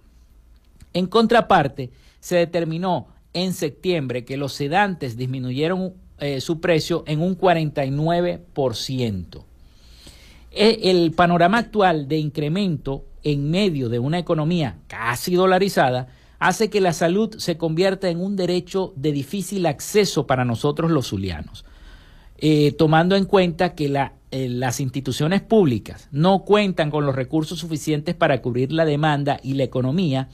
En 0.94 1.06
contraparte, 1.06 1.90
se 2.20 2.36
determinó 2.36 3.08
en 3.34 3.52
septiembre 3.52 4.24
que 4.24 4.38
los 4.38 4.54
sedantes 4.54 5.18
disminuyeron 5.18 5.94
eh, 6.20 6.40
su 6.40 6.60
precio 6.60 7.04
en 7.06 7.20
un 7.20 7.36
49%. 7.36 9.44
E, 10.52 10.90
el 10.90 11.12
panorama 11.12 11.58
actual 11.58 12.08
de 12.08 12.18
incremento 12.18 13.04
en 13.22 13.50
medio 13.50 13.88
de 13.88 13.98
una 13.98 14.18
economía 14.18 14.78
casi 14.88 15.34
dolarizada 15.34 16.08
hace 16.38 16.70
que 16.70 16.80
la 16.80 16.92
salud 16.92 17.36
se 17.38 17.56
convierta 17.56 18.08
en 18.08 18.20
un 18.20 18.34
derecho 18.34 18.92
de 18.96 19.12
difícil 19.12 19.66
acceso 19.66 20.26
para 20.26 20.44
nosotros 20.44 20.90
los 20.90 21.08
zulianos, 21.08 21.64
eh, 22.38 22.72
tomando 22.72 23.14
en 23.14 23.26
cuenta 23.26 23.74
que 23.74 23.92
eh, 24.30 24.48
las 24.48 24.80
instituciones 24.80 25.42
públicas 25.42 26.08
no 26.10 26.44
cuentan 26.44 26.90
con 26.90 27.04
los 27.04 27.14
recursos 27.14 27.58
suficientes 27.58 28.14
para 28.14 28.40
cubrir 28.40 28.72
la 28.72 28.86
demanda 28.86 29.38
y 29.42 29.54
la 29.54 29.64
economía, 29.64 30.28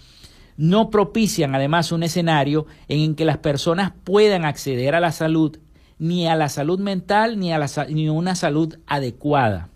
no 0.57 0.91
propician 0.91 1.55
además 1.55 1.93
un 1.93 2.05
escenario 2.05 2.67
en 2.89 3.17
que 3.17 3.25
las 3.25 3.39
personas 3.39 3.93
puedan 4.05 4.45
acceder 4.45 4.95
a 4.95 5.01
la 5.01 5.13
salud, 5.13 5.59
ni 5.99 6.27
a 6.29 6.37
la 6.37 6.49
salud 6.49 6.79
mental, 6.79 7.39
ni 7.39 7.53
a, 7.53 7.59
la, 7.59 7.69
una 8.13 8.35
salud 8.35 8.77
adecuada. 8.87 9.71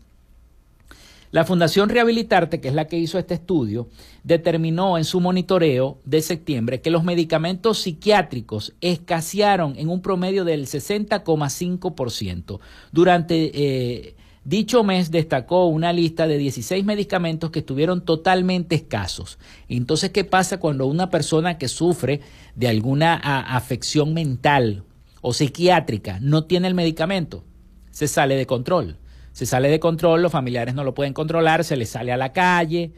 La 1.32 1.44
Fundación 1.44 1.88
Rehabilitarte, 1.90 2.60
que 2.60 2.66
es 2.68 2.74
la 2.74 2.88
que 2.88 2.98
hizo 2.98 3.16
este 3.16 3.34
estudio, 3.34 3.88
determinó 4.24 4.98
en 4.98 5.04
su 5.04 5.20
monitoreo 5.20 5.98
de 6.04 6.22
septiembre 6.22 6.80
que 6.80 6.90
los 6.90 7.04
medicamentos 7.04 7.78
psiquiátricos 7.78 8.74
escasearon 8.80 9.74
en 9.78 9.90
un 9.90 10.02
promedio 10.02 10.44
del 10.44 10.66
60,5%. 10.66 12.58
Durante 12.90 13.52
eh, 13.54 14.16
dicho 14.44 14.82
mes 14.82 15.12
destacó 15.12 15.66
una 15.66 15.92
lista 15.92 16.26
de 16.26 16.36
16 16.36 16.84
medicamentos 16.84 17.52
que 17.52 17.60
estuvieron 17.60 18.04
totalmente 18.04 18.74
escasos. 18.74 19.38
Entonces, 19.68 20.10
¿qué 20.10 20.24
pasa 20.24 20.58
cuando 20.58 20.86
una 20.86 21.10
persona 21.10 21.58
que 21.58 21.68
sufre 21.68 22.22
de 22.56 22.66
alguna 22.66 23.14
afección 23.14 24.14
mental 24.14 24.82
o 25.20 25.32
psiquiátrica 25.32 26.18
no 26.20 26.44
tiene 26.44 26.68
el 26.68 26.74
medicamento? 26.74 27.44
Se 27.90 28.08
sale 28.08 28.36
de 28.36 28.46
control 28.46 28.96
se 29.32 29.46
sale 29.46 29.68
de 29.68 29.80
control, 29.80 30.22
los 30.22 30.32
familiares 30.32 30.74
no 30.74 30.84
lo 30.84 30.94
pueden 30.94 31.12
controlar, 31.12 31.64
se 31.64 31.76
le 31.76 31.86
sale 31.86 32.12
a 32.12 32.16
la 32.16 32.32
calle, 32.32 32.92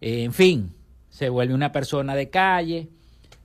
eh, 0.00 0.24
en 0.24 0.32
fin, 0.32 0.72
se 1.08 1.28
vuelve 1.28 1.54
una 1.54 1.72
persona 1.72 2.14
de 2.14 2.30
calle, 2.30 2.88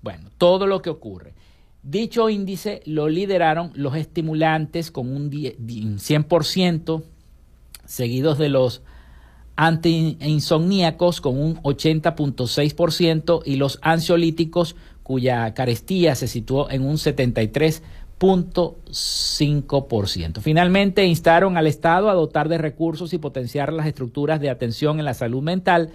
bueno, 0.01 0.29
todo 0.37 0.67
lo 0.67 0.81
que 0.81 0.89
ocurre. 0.89 1.33
Dicho 1.81 2.29
índice 2.29 2.81
lo 2.85 3.09
lideraron 3.09 3.71
los 3.75 3.95
estimulantes 3.95 4.89
con 4.89 5.13
un 5.13 5.29
100%, 5.29 7.03
seguidos 7.85 8.37
de 8.37 8.49
los 8.49 8.81
antiinsomníacos 9.55 11.21
con 11.21 11.39
un 11.39 11.61
80.6% 11.61 13.41
y 13.45 13.57
los 13.57 13.79
ansiolíticos 13.81 14.75
cuya 15.03 15.53
carestía 15.53 16.15
se 16.15 16.27
situó 16.27 16.71
en 16.71 16.85
un 16.85 16.95
73%. 16.95 17.81
.5%. 18.23 20.39
Finalmente, 20.39 21.05
instaron 21.05 21.57
al 21.57 21.67
Estado 21.67 22.09
a 22.09 22.13
dotar 22.13 22.47
de 22.47 22.57
recursos 22.57 23.13
y 23.13 23.17
potenciar 23.17 23.73
las 23.73 23.85
estructuras 23.85 24.39
de 24.39 24.49
atención 24.49 24.99
en 24.99 25.03
la 25.03 25.13
salud 25.13 25.43
mental 25.43 25.89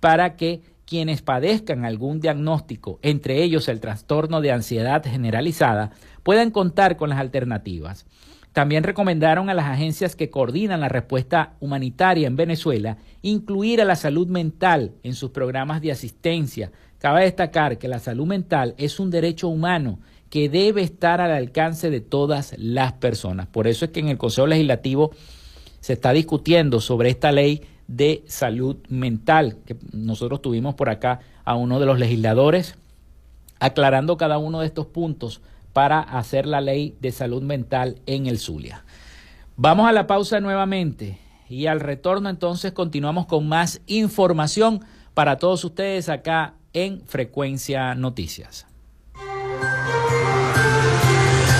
para 0.00 0.36
que 0.36 0.62
quienes 0.86 1.20
padezcan 1.20 1.84
algún 1.84 2.20
diagnóstico, 2.20 2.98
entre 3.02 3.42
ellos 3.42 3.68
el 3.68 3.80
trastorno 3.80 4.40
de 4.40 4.52
ansiedad 4.52 5.04
generalizada, 5.04 5.90
puedan 6.22 6.50
contar 6.50 6.96
con 6.96 7.10
las 7.10 7.18
alternativas. 7.18 8.06
También 8.54 8.82
recomendaron 8.82 9.50
a 9.50 9.54
las 9.54 9.66
agencias 9.66 10.16
que 10.16 10.30
coordinan 10.30 10.80
la 10.80 10.88
respuesta 10.88 11.56
humanitaria 11.60 12.26
en 12.26 12.36
Venezuela 12.36 12.96
incluir 13.20 13.82
a 13.82 13.84
la 13.84 13.96
salud 13.96 14.28
mental 14.28 14.92
en 15.02 15.12
sus 15.12 15.30
programas 15.30 15.82
de 15.82 15.92
asistencia. 15.92 16.72
Cabe 16.98 17.24
destacar 17.24 17.76
que 17.76 17.86
la 17.86 17.98
salud 17.98 18.26
mental 18.26 18.74
es 18.78 18.98
un 18.98 19.10
derecho 19.10 19.48
humano 19.48 19.98
que 20.30 20.48
debe 20.48 20.82
estar 20.82 21.20
al 21.20 21.32
alcance 21.32 21.90
de 21.90 22.00
todas 22.00 22.54
las 22.58 22.92
personas. 22.94 23.46
Por 23.46 23.66
eso 23.66 23.84
es 23.84 23.90
que 23.90 24.00
en 24.00 24.08
el 24.08 24.18
Consejo 24.18 24.46
Legislativo 24.46 25.12
se 25.80 25.92
está 25.92 26.12
discutiendo 26.12 26.80
sobre 26.80 27.10
esta 27.10 27.32
ley 27.32 27.62
de 27.86 28.24
salud 28.26 28.76
mental, 28.88 29.58
que 29.64 29.76
nosotros 29.92 30.42
tuvimos 30.42 30.74
por 30.74 30.88
acá 30.88 31.20
a 31.44 31.54
uno 31.54 31.78
de 31.78 31.86
los 31.86 31.98
legisladores 31.98 32.76
aclarando 33.60 34.16
cada 34.16 34.38
uno 34.38 34.60
de 34.60 34.66
estos 34.66 34.86
puntos 34.86 35.40
para 35.72 36.00
hacer 36.00 36.46
la 36.46 36.60
ley 36.60 36.96
de 37.00 37.12
salud 37.12 37.42
mental 37.42 38.00
en 38.06 38.26
el 38.26 38.38
Zulia. 38.38 38.84
Vamos 39.56 39.88
a 39.88 39.92
la 39.92 40.06
pausa 40.06 40.40
nuevamente 40.40 41.18
y 41.48 41.66
al 41.66 41.80
retorno 41.80 42.28
entonces 42.28 42.72
continuamos 42.72 43.26
con 43.26 43.48
más 43.48 43.80
información 43.86 44.84
para 45.14 45.38
todos 45.38 45.64
ustedes 45.64 46.08
acá 46.08 46.54
en 46.72 47.00
Frecuencia 47.06 47.94
Noticias. 47.94 48.66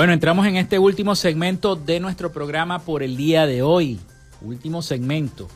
Bueno, 0.00 0.14
entramos 0.14 0.46
en 0.46 0.56
este 0.56 0.78
último 0.78 1.14
segmento 1.14 1.76
de 1.76 2.00
nuestro 2.00 2.32
programa 2.32 2.78
por 2.78 3.02
el 3.02 3.18
día 3.18 3.44
de 3.44 3.60
hoy. 3.60 4.00
Último 4.40 4.80
segmento. 4.80 5.46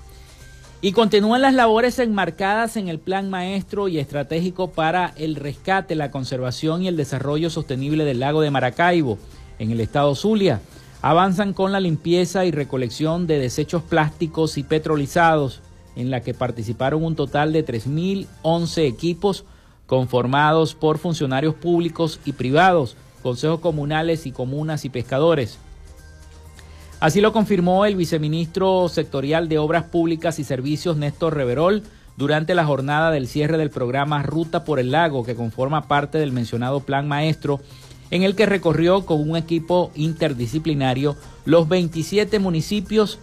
Y 0.82 0.92
continúan 0.92 1.40
las 1.40 1.55
labores 1.55 1.99
enmarcadas 1.99 2.76
en 2.76 2.88
el 2.88 2.99
Plan 2.99 3.30
Maestro 3.30 3.88
y 3.88 3.99
Estratégico 3.99 4.70
para 4.70 5.14
el 5.16 5.36
Rescate, 5.36 5.95
la 5.95 6.11
Conservación 6.11 6.82
y 6.82 6.88
el 6.88 6.97
Desarrollo 6.99 7.49
Sostenible 7.49 8.05
del 8.05 8.20
Lago 8.20 8.42
de 8.42 8.51
Maracaibo, 8.51 9.16
en 9.59 9.70
el 9.70 9.80
estado 9.80 10.14
Zulia. 10.14 10.61
Avanzan 11.01 11.55
con 11.55 11.72
la 11.72 11.80
limpieza 11.80 12.45
y 12.45 12.51
recolección 12.51 13.26
de 13.26 13.38
desechos 13.38 13.82
plásticos 13.82 14.59
y 14.59 14.62
petrolizados, 14.62 15.62
en 15.97 16.11
la 16.11 16.20
que 16.20 16.34
participaron 16.34 17.03
un 17.03 17.16
total 17.16 17.55
de 17.55 17.64
3.011 17.64 18.86
equipos 18.86 19.47
conformados 19.86 20.74
por 20.74 20.99
funcionarios 20.99 21.55
públicos 21.55 22.20
y 22.26 22.32
privados 22.32 22.95
consejos 23.25 23.61
comunales 23.61 24.27
y 24.27 24.33
comunas 24.33 24.85
y 24.85 24.91
pescadores. 24.91 25.59
Así 27.01 27.22
lo 27.22 27.33
confirmó 27.33 27.87
el 27.87 27.97
viceministro 27.97 28.89
sectorial 28.91 29.49
de 29.49 29.59
Obras 29.59 29.85
Públicas 29.85 30.39
y 30.39 30.45
Servicios 30.45 30.99
Néstor 30.99 31.35
Reverol 31.35 31.83
durante 32.18 32.55
la 32.55 32.66
jornada 32.66 33.11
del 33.11 33.27
cierre 33.27 33.57
del 33.57 33.70
programa 33.70 34.22
Ruta 34.22 34.64
por 34.64 34.79
el 34.79 34.91
Lago, 34.91 35.25
que 35.25 35.35
conforma 35.35 35.89
parte 35.89 36.18
del 36.18 36.33
mencionado 36.33 36.81
Plan 36.81 37.09
Maestro, 37.09 37.61
en 38.11 38.25
el 38.25 38.37
que 38.37 38.45
recorrió 38.45 39.07
con 39.07 39.27
un 39.29 39.39
equipo 39.39 39.91
interdisciplinario 39.95 41.16
los 41.47 41.66
27 41.66 42.39
municipios 42.39 43.18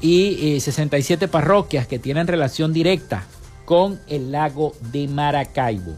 y 0.00 0.58
67 0.58 1.24
eh, 1.24 1.28
parroquias 1.28 1.86
que 1.86 2.00
tienen 2.00 2.26
relación 2.26 2.72
directa 2.72 3.24
con 3.64 4.00
el 4.08 4.32
lago 4.32 4.74
de 4.92 5.06
Maracaibo. 5.06 5.94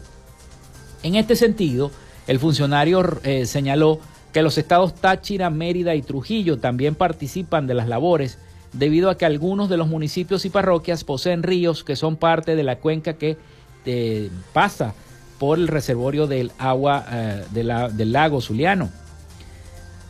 En 1.01 1.15
este 1.15 1.35
sentido, 1.35 1.89
el 2.29 2.37
funcionario 2.37 3.19
eh, 3.23 3.47
señaló 3.47 3.99
que 4.31 4.43
los 4.43 4.59
estados 4.59 4.93
Táchira, 4.93 5.49
Mérida 5.49 5.95
y 5.95 6.03
Trujillo 6.03 6.59
también 6.59 6.93
participan 6.93 7.65
de 7.65 7.73
las 7.73 7.87
labores 7.87 8.37
debido 8.71 9.09
a 9.09 9.17
que 9.17 9.25
algunos 9.25 9.67
de 9.67 9.77
los 9.77 9.87
municipios 9.87 10.45
y 10.45 10.51
parroquias 10.51 11.03
poseen 11.03 11.41
ríos 11.41 11.83
que 11.83 11.95
son 11.95 12.17
parte 12.17 12.55
de 12.55 12.61
la 12.61 12.75
cuenca 12.75 13.13
que 13.13 13.35
eh, 13.87 14.29
pasa 14.53 14.93
por 15.39 15.57
el 15.57 15.67
reservorio 15.67 16.27
del 16.27 16.51
agua 16.59 17.03
del 17.51 18.11
lago 18.11 18.41
Zuliano. 18.41 18.89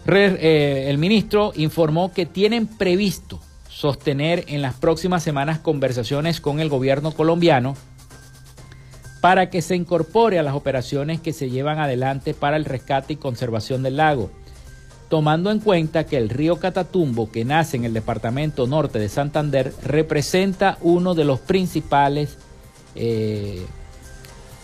el 0.06 0.98
ministro 0.98 1.54
informó 1.56 2.12
que 2.12 2.26
tienen 2.26 2.68
previsto 2.68 3.40
sostener 3.70 4.44
en 4.48 4.62
las 4.62 4.74
próximas 4.74 5.24
semanas 5.24 5.60
conversaciones 5.60 6.42
con 6.42 6.60
el 6.60 6.68
gobierno 6.68 7.12
colombiano 7.12 7.78
para 9.22 9.50
que 9.50 9.62
se 9.62 9.76
incorpore 9.76 10.40
a 10.40 10.44
las 10.44 10.56
operaciones 10.56 11.20
que 11.20 11.34
se 11.34 11.50
llevan 11.50 11.80
adelante 11.80 12.34
para 12.34 12.58
el 12.58 12.66
rescate 12.66 13.14
y 13.14 13.18
conservación 13.18 13.84
del 13.84 13.98
lago, 13.98 14.32
tomando 15.10 15.52
en 15.52 15.60
cuenta 15.60 16.06
que 16.06 16.18
el 16.18 16.30
río 16.30 16.58
Catatumbo, 16.58 17.32
que 17.32 17.44
nace 17.44 17.78
en 17.78 17.84
el 17.84 17.94
departamento 17.94 18.68
norte 18.68 19.00
de 19.00 19.10
Santander, 19.10 19.74
representa 19.84 20.78
uno 20.82 21.16
de 21.16 21.26
los 21.26 21.40
principales 21.40 22.38
eh, 22.96 23.66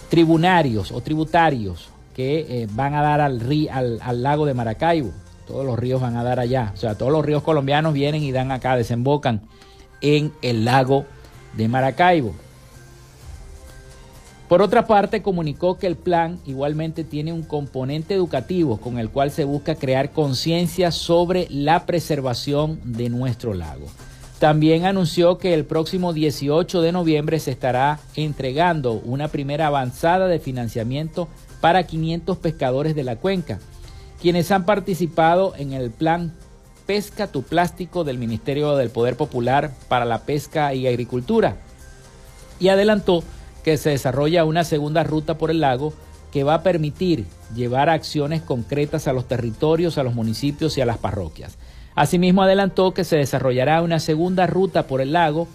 tribunarios 0.10 0.92
o 0.92 1.02
tributarios 1.02 1.90
que 2.16 2.62
eh, 2.64 2.68
van 2.72 2.94
a 2.94 3.02
dar 3.02 3.22
al, 3.22 3.42
al, 3.72 4.00
al 4.02 4.24
lago 4.24 4.46
de 4.46 4.54
Maracaibo. 4.54 5.12
Todos 5.46 5.66
los 5.66 5.78
ríos 5.78 6.02
van 6.02 6.16
a 6.16 6.24
dar 6.24 6.40
allá. 6.40 6.72
O 6.74 6.78
sea, 6.78 6.96
todos 6.96 7.12
los 7.12 7.26
ríos 7.26 7.44
colombianos 7.44 7.94
vienen 7.94 8.24
y 8.24 8.32
dan 8.32 8.52
acá, 8.52 8.78
desembocan 8.78 9.42
en 10.02 10.32
el 10.42 10.64
lago 10.64 11.06
de 11.54 11.68
Maracaibo. 11.68 12.34
Por 14.48 14.62
otra 14.62 14.86
parte, 14.86 15.22
comunicó 15.22 15.78
que 15.78 15.88
el 15.88 15.96
plan 15.96 16.40
igualmente 16.46 17.04
tiene 17.04 17.34
un 17.34 17.42
componente 17.42 18.14
educativo 18.14 18.78
con 18.78 19.00
el 19.00 19.10
cual 19.10 19.32
se 19.32 19.44
busca 19.44 19.76
crear 19.76 20.12
conciencia 20.12 20.92
sobre 20.92 21.48
la 21.50 21.86
preservación 21.86 22.80
de 22.84 23.10
nuestro 23.10 23.54
lago. 23.54 23.88
También 24.40 24.86
anunció 24.86 25.38
que 25.38 25.54
el 25.54 25.66
próximo 25.66 26.14
18 26.14 26.82
de 26.82 26.92
noviembre 26.92 27.40
se 27.40 27.52
estará 27.52 28.00
entregando 28.16 28.94
una 28.94 29.30
primera 29.30 29.68
avanzada 29.68 30.28
de 30.28 30.40
financiamiento 30.40 31.28
para 31.62 31.84
500 31.84 32.38
pescadores 32.38 32.96
de 32.96 33.04
la 33.04 33.16
cuenca 33.16 33.60
quienes 34.26 34.52
han 34.52 34.66
participado 34.66 35.54
en 35.56 35.74
el 35.74 35.92
plan 35.92 36.34
Pesca 36.86 37.28
tu 37.28 37.44
Plástico 37.44 38.04
del 38.04 38.18
Ministerio 38.18 38.76
del 38.76 38.90
Poder 38.90 39.18
Popular 39.18 39.72
para 39.88 40.06
la 40.06 40.24
Pesca 40.24 40.74
y 40.74 40.88
Agricultura. 40.88 41.58
Y 42.60 42.70
adelantó 42.70 43.24
que 43.66 43.78
se 43.78 43.90
desarrolla 43.90 44.46
una 44.46 44.64
segunda 44.64 45.04
ruta 45.04 45.40
por 45.40 45.50
el 45.50 45.62
lago 45.62 45.92
que 46.32 46.44
va 46.44 46.54
a 46.54 46.62
permitir 46.62 47.26
llevar 47.56 47.90
acciones 47.90 48.44
concretas 48.44 49.08
a 49.08 49.14
los 49.14 49.28
territorios, 49.28 49.98
a 49.98 50.04
los 50.04 50.14
municipios 50.14 50.78
y 50.78 50.82
a 50.82 50.86
las 50.86 51.00
parroquias. 51.00 51.58
Asimismo 51.96 52.44
adelantó 52.44 52.94
que 52.94 53.04
se 53.04 53.18
desarrollará 53.18 53.82
una 53.82 54.00
segunda 54.00 54.46
ruta 54.46 54.86
por 54.86 55.02
el 55.02 55.14
lago 55.14 55.48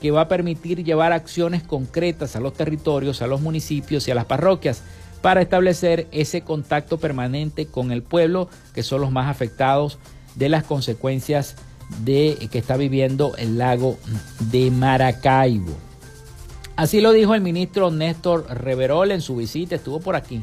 que 0.00 0.10
va 0.10 0.22
a 0.22 0.28
permitir 0.28 0.84
llevar 0.84 1.12
acciones 1.12 1.62
concretas 1.62 2.34
a 2.34 2.40
los 2.40 2.54
territorios, 2.54 3.20
a 3.20 3.26
los 3.26 3.42
municipios 3.42 4.08
y 4.08 4.10
a 4.10 4.14
las 4.14 4.24
parroquias 4.24 4.82
para 5.20 5.42
establecer 5.42 6.06
ese 6.12 6.40
contacto 6.40 6.96
permanente 6.96 7.66
con 7.66 7.92
el 7.92 8.02
pueblo, 8.02 8.48
que 8.72 8.82
son 8.82 9.02
los 9.02 9.10
más 9.10 9.28
afectados 9.28 9.98
de 10.34 10.48
las 10.48 10.64
consecuencias 10.64 11.56
de 12.04 12.48
que 12.50 12.58
está 12.58 12.78
viviendo 12.78 13.36
el 13.36 13.58
lago 13.58 13.98
de 14.50 14.70
Maracaibo. 14.70 15.89
Así 16.80 17.02
lo 17.02 17.12
dijo 17.12 17.34
el 17.34 17.42
ministro 17.42 17.90
Néstor 17.90 18.46
Reverol 18.48 19.10
en 19.10 19.20
su 19.20 19.36
visita, 19.36 19.74
estuvo 19.74 20.00
por 20.00 20.16
aquí, 20.16 20.42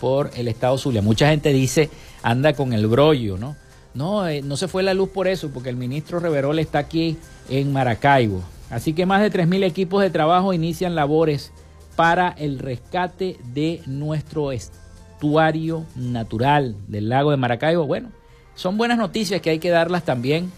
por 0.00 0.30
el 0.36 0.46
estado 0.46 0.78
Zulia. 0.78 1.02
Mucha 1.02 1.30
gente 1.30 1.52
dice, 1.52 1.90
anda 2.22 2.52
con 2.52 2.72
el 2.72 2.86
brollo, 2.86 3.36
¿no? 3.36 3.56
No, 3.92 4.28
eh, 4.28 4.42
no 4.42 4.56
se 4.56 4.68
fue 4.68 4.84
la 4.84 4.94
luz 4.94 5.08
por 5.08 5.26
eso, 5.26 5.50
porque 5.52 5.70
el 5.70 5.76
ministro 5.76 6.20
Reverol 6.20 6.60
está 6.60 6.78
aquí 6.78 7.16
en 7.48 7.72
Maracaibo. 7.72 8.44
Así 8.70 8.92
que 8.92 9.06
más 9.06 9.22
de 9.22 9.32
3.000 9.32 9.64
equipos 9.64 10.00
de 10.02 10.10
trabajo 10.10 10.52
inician 10.52 10.94
labores 10.94 11.50
para 11.96 12.28
el 12.28 12.60
rescate 12.60 13.36
de 13.52 13.82
nuestro 13.86 14.52
estuario 14.52 15.84
natural 15.96 16.76
del 16.86 17.08
lago 17.08 17.32
de 17.32 17.38
Maracaibo. 17.38 17.88
Bueno, 17.88 18.10
son 18.54 18.78
buenas 18.78 18.98
noticias 18.98 19.40
que 19.40 19.50
hay 19.50 19.58
que 19.58 19.70
darlas 19.70 20.04
también. 20.04 20.52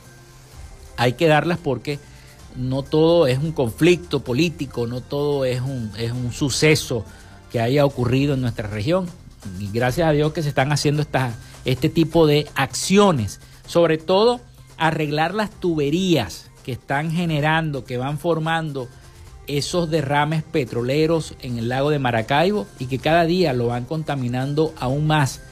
Hay 0.98 1.14
que 1.14 1.28
darlas 1.28 1.58
porque 1.58 1.98
no 2.56 2.82
todo 2.82 3.26
es 3.26 3.38
un 3.38 3.52
conflicto 3.52 4.20
político, 4.20 4.86
no 4.86 5.00
todo 5.00 5.44
es 5.44 5.60
un, 5.60 5.90
es 5.98 6.12
un 6.12 6.32
suceso 6.32 7.04
que 7.50 7.60
haya 7.60 7.84
ocurrido 7.84 8.34
en 8.34 8.40
nuestra 8.40 8.68
región. 8.68 9.06
Y 9.60 9.70
gracias 9.70 10.08
a 10.08 10.12
Dios 10.12 10.32
que 10.32 10.42
se 10.42 10.48
están 10.48 10.72
haciendo 10.72 11.04
este 11.64 11.88
tipo 11.88 12.26
de 12.26 12.48
acciones. 12.54 13.40
Sobre 13.66 13.98
todo 13.98 14.40
arreglar 14.76 15.34
las 15.34 15.50
tuberías 15.50 16.50
que 16.64 16.72
están 16.72 17.10
generando, 17.10 17.84
que 17.84 17.98
van 17.98 18.18
formando 18.18 18.88
esos 19.46 19.90
derrames 19.90 20.42
petroleros 20.42 21.34
en 21.42 21.58
el 21.58 21.68
lago 21.68 21.90
de 21.90 21.98
Maracaibo 21.98 22.66
y 22.78 22.86
que 22.86 22.98
cada 22.98 23.24
día 23.24 23.52
lo 23.52 23.68
van 23.68 23.84
contaminando 23.84 24.74
aún 24.78 25.06
más. 25.06 25.42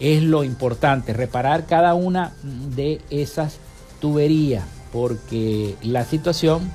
Es 0.00 0.22
lo 0.22 0.42
importante, 0.42 1.12
reparar 1.12 1.66
cada 1.66 1.94
una 1.94 2.32
de 2.42 3.00
esas 3.10 3.58
tuberías, 4.00 4.64
porque 4.92 5.74
la 5.82 6.04
situación 6.04 6.70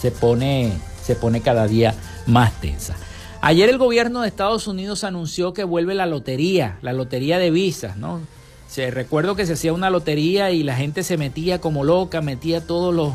se 0.00 0.10
pone, 0.10 0.72
se 1.02 1.14
pone 1.14 1.42
cada 1.42 1.66
día 1.66 1.94
más 2.26 2.58
tensa. 2.60 2.96
Ayer 3.42 3.68
el 3.68 3.78
gobierno 3.78 4.22
de 4.22 4.28
Estados 4.28 4.66
Unidos 4.66 5.04
anunció 5.04 5.52
que 5.52 5.64
vuelve 5.64 5.94
la 5.94 6.06
lotería, 6.06 6.78
la 6.82 6.92
lotería 6.92 7.38
de 7.38 7.50
visas, 7.50 7.96
¿no? 7.96 8.20
Se, 8.68 8.90
recuerdo 8.90 9.34
que 9.34 9.46
se 9.46 9.54
hacía 9.54 9.72
una 9.72 9.90
lotería 9.90 10.50
y 10.50 10.62
la 10.62 10.76
gente 10.76 11.02
se 11.02 11.16
metía 11.16 11.60
como 11.60 11.82
loca, 11.82 12.20
metía 12.20 12.66
todos 12.66 12.94
los, 12.94 13.14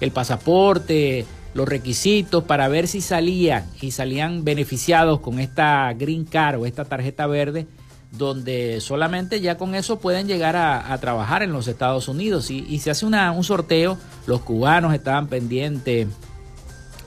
el 0.00 0.10
pasaporte, 0.10 1.24
los 1.54 1.68
requisitos 1.68 2.44
para 2.44 2.68
ver 2.68 2.86
si 2.86 3.00
salían 3.00 3.64
y 3.80 3.92
salían 3.92 4.44
beneficiados 4.44 5.20
con 5.20 5.38
esta 5.38 5.92
Green 5.94 6.24
Card 6.24 6.60
o 6.60 6.66
esta 6.66 6.84
tarjeta 6.84 7.26
verde, 7.26 7.66
donde 8.12 8.80
solamente 8.80 9.40
ya 9.40 9.56
con 9.56 9.74
eso 9.74 9.98
pueden 10.00 10.26
llegar 10.26 10.56
a, 10.56 10.96
trabajar 10.98 11.42
en 11.42 11.52
los 11.52 11.68
Estados 11.68 12.08
Unidos 12.08 12.50
y, 12.50 12.78
se 12.78 12.90
hace 12.90 13.06
un 13.06 13.44
sorteo, 13.44 13.98
los 14.26 14.40
cubanos 14.40 14.94
estaban 14.94 15.28
pendientes, 15.28 16.08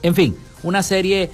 en 0.02 0.14
fin, 0.14 0.36
una 0.62 0.82
serie 0.82 1.30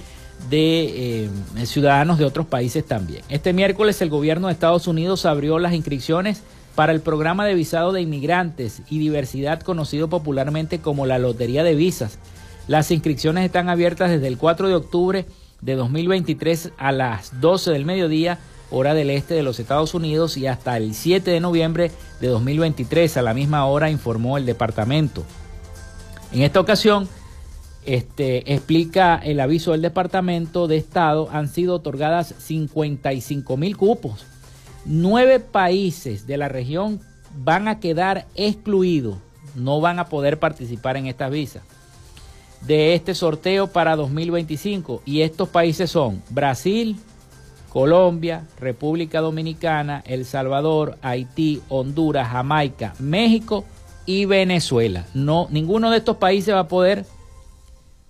de 0.49 1.25
eh, 1.25 1.65
ciudadanos 1.65 2.17
de 2.17 2.25
otros 2.25 2.47
países 2.47 2.85
también. 2.85 3.23
Este 3.29 3.53
miércoles 3.53 4.01
el 4.01 4.09
gobierno 4.09 4.47
de 4.47 4.53
Estados 4.53 4.87
Unidos 4.87 5.25
abrió 5.25 5.59
las 5.59 5.73
inscripciones 5.73 6.41
para 6.75 6.93
el 6.93 7.01
programa 7.01 7.45
de 7.45 7.53
visado 7.53 7.91
de 7.91 8.01
inmigrantes 8.01 8.81
y 8.89 8.99
diversidad 8.99 9.61
conocido 9.61 10.09
popularmente 10.09 10.79
como 10.79 11.05
la 11.05 11.19
Lotería 11.19 11.63
de 11.63 11.75
Visas 11.75 12.17
las 12.67 12.91
inscripciones 12.91 13.43
están 13.43 13.69
abiertas 13.69 14.09
desde 14.09 14.27
el 14.27 14.37
4 14.37 14.67
de 14.67 14.75
octubre 14.75 15.25
de 15.61 15.75
2023 15.75 16.71
a 16.77 16.91
las 16.91 17.41
12 17.41 17.71
del 17.71 17.85
mediodía, 17.85 18.39
hora 18.71 18.93
del 18.93 19.09
este 19.09 19.33
de 19.33 19.43
los 19.43 19.59
Estados 19.59 19.93
Unidos, 19.93 20.37
y 20.37 20.47
hasta 20.47 20.77
el 20.77 20.95
7 20.95 21.29
de 21.29 21.39
noviembre 21.39 21.91
de 22.19 22.27
2023 22.27 23.17
a 23.17 23.21
la 23.21 23.33
misma 23.33 23.65
hora, 23.65 23.89
informó 23.89 24.37
el 24.37 24.45
departamento. 24.45 25.23
En 26.31 26.41
esta 26.41 26.59
ocasión, 26.59 27.07
este, 27.85 28.53
explica 28.53 29.15
el 29.17 29.39
aviso 29.39 29.71
del 29.71 29.81
Departamento 29.81 30.67
de 30.67 30.77
Estado, 30.77 31.29
han 31.31 31.49
sido 31.49 31.75
otorgadas 31.75 32.33
55 32.37 33.57
mil 33.57 33.77
cupos. 33.77 34.25
Nueve 34.85 35.39
países 35.39 36.25
de 36.25 36.37
la 36.37 36.47
región 36.47 36.99
van 37.35 37.67
a 37.67 37.79
quedar 37.79 38.25
excluidos, 38.35 39.17
no 39.55 39.81
van 39.81 39.99
a 39.99 40.09
poder 40.09 40.39
participar 40.39 40.97
en 40.97 41.07
estas 41.07 41.29
visas 41.29 41.63
de 42.61 42.93
este 42.93 43.15
sorteo 43.15 43.67
para 43.67 43.95
2025 43.95 45.01
y 45.05 45.21
estos 45.21 45.49
países 45.49 45.89
son 45.89 46.21
Brasil, 46.29 46.97
Colombia, 47.71 48.43
República 48.59 49.21
Dominicana, 49.21 50.03
El 50.05 50.25
Salvador, 50.25 50.97
Haití, 51.01 51.61
Honduras, 51.69 52.27
Jamaica, 52.27 52.93
México 52.99 53.63
y 54.05 54.25
Venezuela. 54.25 55.05
No, 55.13 55.47
ninguno 55.51 55.89
de 55.89 55.99
estos 55.99 56.17
países 56.17 56.53
va 56.53 56.59
a 56.59 56.67
poder 56.67 57.05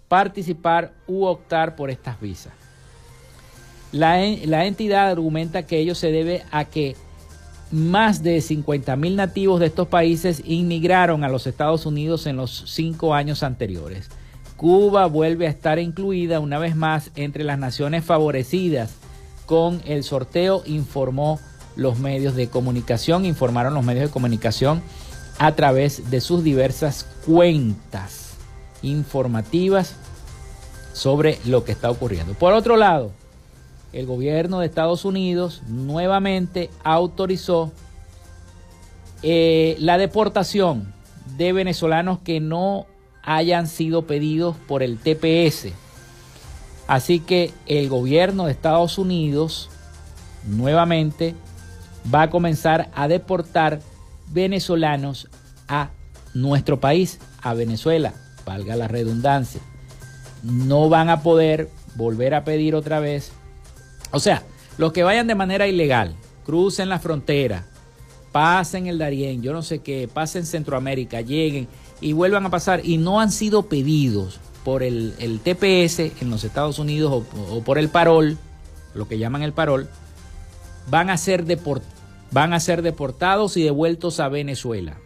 participar 0.08 0.94
u 1.06 1.26
optar 1.26 1.76
por 1.76 1.92
estas 1.92 2.20
visas. 2.20 2.54
La, 3.92 4.18
la 4.46 4.66
entidad 4.66 5.12
argumenta 5.12 5.68
que 5.68 5.78
ello 5.78 5.94
se 5.94 6.12
debe 6.12 6.44
a 6.50 6.66
que 6.66 6.96
más 7.70 8.24
de 8.24 8.42
50 8.42 8.96
mil 8.96 9.16
nativos 9.16 9.60
de 9.60 9.68
estos 9.68 9.88
países 9.90 10.42
inmigraron 10.44 11.24
a 11.24 11.30
los 11.30 11.46
Estados 11.46 11.86
Unidos 11.86 12.26
en 12.26 12.36
los 12.36 12.64
cinco 12.66 13.14
años 13.14 13.44
anteriores. 13.44 14.10
Cuba 14.58 15.06
vuelve 15.06 15.46
a 15.46 15.52
estar 15.52 15.78
incluida 15.78 16.40
una 16.40 16.58
vez 16.58 16.76
más 16.76 17.12
entre 17.16 17.44
las 17.44 17.60
naciones 17.60 18.04
favorecidas 18.04 19.01
con 19.52 19.82
el 19.86 20.06
sorteo, 20.06 20.64
informó 20.66 21.38
los 21.76 22.00
medios 22.00 22.38
de 22.38 22.48
comunicación, 22.48 23.26
informaron 23.26 23.74
los 23.74 23.84
medios 23.84 24.06
de 24.06 24.10
comunicación 24.10 24.82
a 25.40 25.52
través 25.58 26.10
de 26.10 26.22
sus 26.22 26.42
diversas 26.42 27.06
cuentas 27.26 28.36
informativas 28.82 29.98
sobre 30.94 31.38
lo 31.44 31.66
que 31.66 31.74
está 31.74 31.92
ocurriendo. 31.92 32.34
Por 32.34 32.54
otro 32.54 32.78
lado, 32.78 33.12
el 33.92 34.06
gobierno 34.06 34.62
de 34.62 34.68
Estados 34.68 35.04
Unidos 35.04 35.64
nuevamente 35.68 36.70
autorizó 36.86 37.74
eh, 39.22 39.76
la 39.80 39.98
deportación 39.98 40.94
de 41.36 41.52
venezolanos 41.52 42.20
que 42.20 42.40
no 42.40 42.86
hayan 43.22 43.68
sido 43.68 44.04
pedidos 44.04 44.56
por 44.66 44.82
el 44.82 44.98
TPS. 44.98 45.74
Así 46.92 47.22
que 47.22 47.54
el 47.68 47.88
gobierno 47.88 48.48
de 48.48 48.52
Estados 48.52 48.98
Unidos 48.98 49.70
nuevamente 50.46 51.36
va 52.14 52.24
a 52.24 52.30
comenzar 52.30 52.92
a 52.94 53.08
deportar 53.08 53.80
venezolanos 54.28 55.30
a 55.70 55.92
nuestro 56.34 56.82
país, 56.82 57.18
a 57.42 57.54
Venezuela, 57.54 58.14
valga 58.46 58.76
la 58.76 58.90
redundancia. 58.90 59.62
No 60.44 60.90
van 60.90 61.08
a 61.08 61.22
poder 61.22 61.70
volver 61.96 62.34
a 62.34 62.44
pedir 62.44 62.76
otra 62.76 63.00
vez. 63.00 63.32
O 64.12 64.20
sea, 64.20 64.44
los 64.78 64.92
que 64.92 65.04
vayan 65.04 65.28
de 65.28 65.36
manera 65.36 65.68
ilegal, 65.68 66.14
crucen 66.46 66.90
la 66.90 67.00
frontera, 67.00 67.68
pasen 68.34 68.88
el 68.88 68.98
Darién, 68.98 69.42
yo 69.42 69.54
no 69.54 69.62
sé 69.62 69.80
qué, 69.80 70.10
pasen 70.14 70.46
Centroamérica, 70.46 71.22
lleguen 71.22 71.70
y 72.02 72.12
vuelvan 72.12 72.46
a 72.48 72.50
pasar 72.50 72.82
y 72.84 72.98
no 72.98 73.22
han 73.22 73.32
sido 73.32 73.70
pedidos 73.70 74.42
por 74.64 74.84
el, 74.84 75.14
TPS 75.44 76.22
en 76.22 76.30
los 76.30 76.44
Estados 76.44 76.80
Unidos 76.80 77.24
o, 77.50 77.62
por 77.62 77.78
el 77.78 77.90
parol, 77.90 78.38
lo 78.94 79.08
que 79.08 79.18
llaman 79.18 79.42
el 79.42 79.54
parol, 79.54 79.90
van 80.90 81.10
a 81.10 81.18
ser, 81.18 81.46
van 82.32 82.54
a 82.54 82.60
ser 82.60 82.82
deportados 82.82 83.58
y 83.58 83.64
devueltos 83.64 84.20
a 84.20 84.30
Venezuela. 84.30 84.98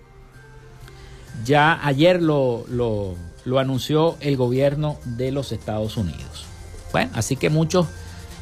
Ya 1.43 1.86
ayer 1.86 2.22
lo, 2.22 2.66
lo, 2.70 3.16
lo 3.43 3.60
anunció 3.60 4.18
el 4.22 4.38
gobierno 4.38 4.97
de 5.06 5.32
los 5.32 5.51
Estados 5.51 5.97
Unidos. 5.97 6.45
Bueno, 6.91 7.12
así 7.14 7.36
que 7.36 7.49
muchos 7.49 7.88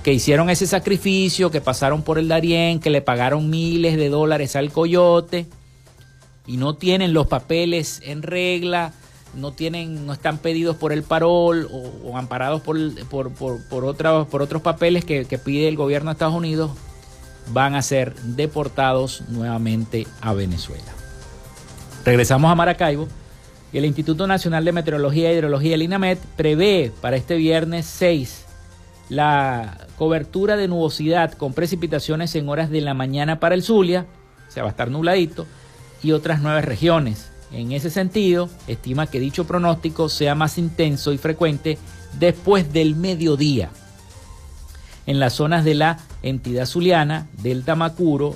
que 0.04 0.14
hicieron 0.14 0.50
ese 0.50 0.68
sacrificio, 0.68 1.50
que 1.50 1.62
pasaron 1.62 2.04
por 2.04 2.20
el 2.20 2.28
Darién, 2.28 2.80
que 2.80 2.90
le 2.90 3.02
pagaron 3.02 3.50
miles 3.50 3.96
de 3.98 4.10
dólares 4.10 4.56
al 4.56 4.72
coyote 4.72 5.48
y 6.46 6.58
no 6.58 6.76
tienen 6.76 7.14
los 7.14 7.28
papeles 7.28 8.02
en 8.04 8.22
regla, 8.22 8.94
no 9.36 9.52
tienen, 9.52 10.06
no 10.06 10.14
están 10.14 10.38
pedidos 10.38 10.76
por 10.76 10.94
el 10.94 11.04
parol 11.04 11.68
o, 11.72 12.18
amparados 12.18 12.62
por, 12.62 12.78
por, 13.06 13.32
por, 13.32 13.86
otros, 13.86 14.28
por 14.28 14.42
otros 14.42 14.62
papeles 14.62 15.06
que, 15.06 15.26
que 15.26 15.38
pide 15.38 15.68
el 15.68 15.76
gobierno 15.76 16.10
de 16.10 16.14
Estados 16.14 16.36
Unidos, 16.36 16.72
van 17.52 17.76
a 17.76 17.82
ser 17.82 18.16
deportados 18.16 19.24
nuevamente 19.30 20.08
a 20.22 20.34
Venezuela. 20.34 20.92
Regresamos 22.06 22.52
a 22.52 22.56
Maracaibo 22.56 23.08
y 23.72 23.78
el 23.78 23.86
Instituto 23.86 24.28
Nacional 24.28 24.66
de 24.66 24.72
Meteorología 24.72 25.32
e 25.32 25.36
Hidrología, 25.36 25.76
el 25.76 25.82
INAMET, 25.82 26.20
prevé 26.36 26.92
para 27.02 27.16
este 27.16 27.36
viernes 27.36 27.86
6 27.86 28.46
la 29.10 29.88
cobertura 29.98 30.56
de 30.58 30.68
nubosidad 30.68 31.34
con 31.34 31.54
precipitaciones 31.54 32.36
en 32.36 32.50
horas 32.50 32.70
de 32.70 32.82
la 32.82 32.94
mañana 32.94 33.40
para 33.40 33.56
el 33.56 33.64
Zulia, 33.64 34.06
o 34.48 34.52
sea, 34.52 34.64
va 34.64 34.70
a 34.70 34.72
estar 34.72 34.92
nubladito, 34.92 35.46
y 36.02 36.12
otras 36.12 36.42
nueve 36.42 36.62
regiones. 36.62 37.33
En 37.54 37.72
ese 37.72 37.92
sentido, 37.92 38.50
estima 38.68 39.08
que 39.08 39.20
dicho 39.20 39.46
pronóstico 39.46 40.10
sea 40.10 40.34
más 40.34 40.58
intenso 40.58 41.14
y 41.14 41.20
frecuente 41.20 41.78
después 42.20 42.74
del 42.74 42.96
mediodía. 42.96 43.70
En 45.06 45.20
las 45.20 45.34
zonas 45.34 45.64
de 45.64 45.76
la 45.76 46.00
entidad 46.24 46.66
zuliana, 46.66 47.28
Delta 47.44 47.76
Macuro, 47.76 48.36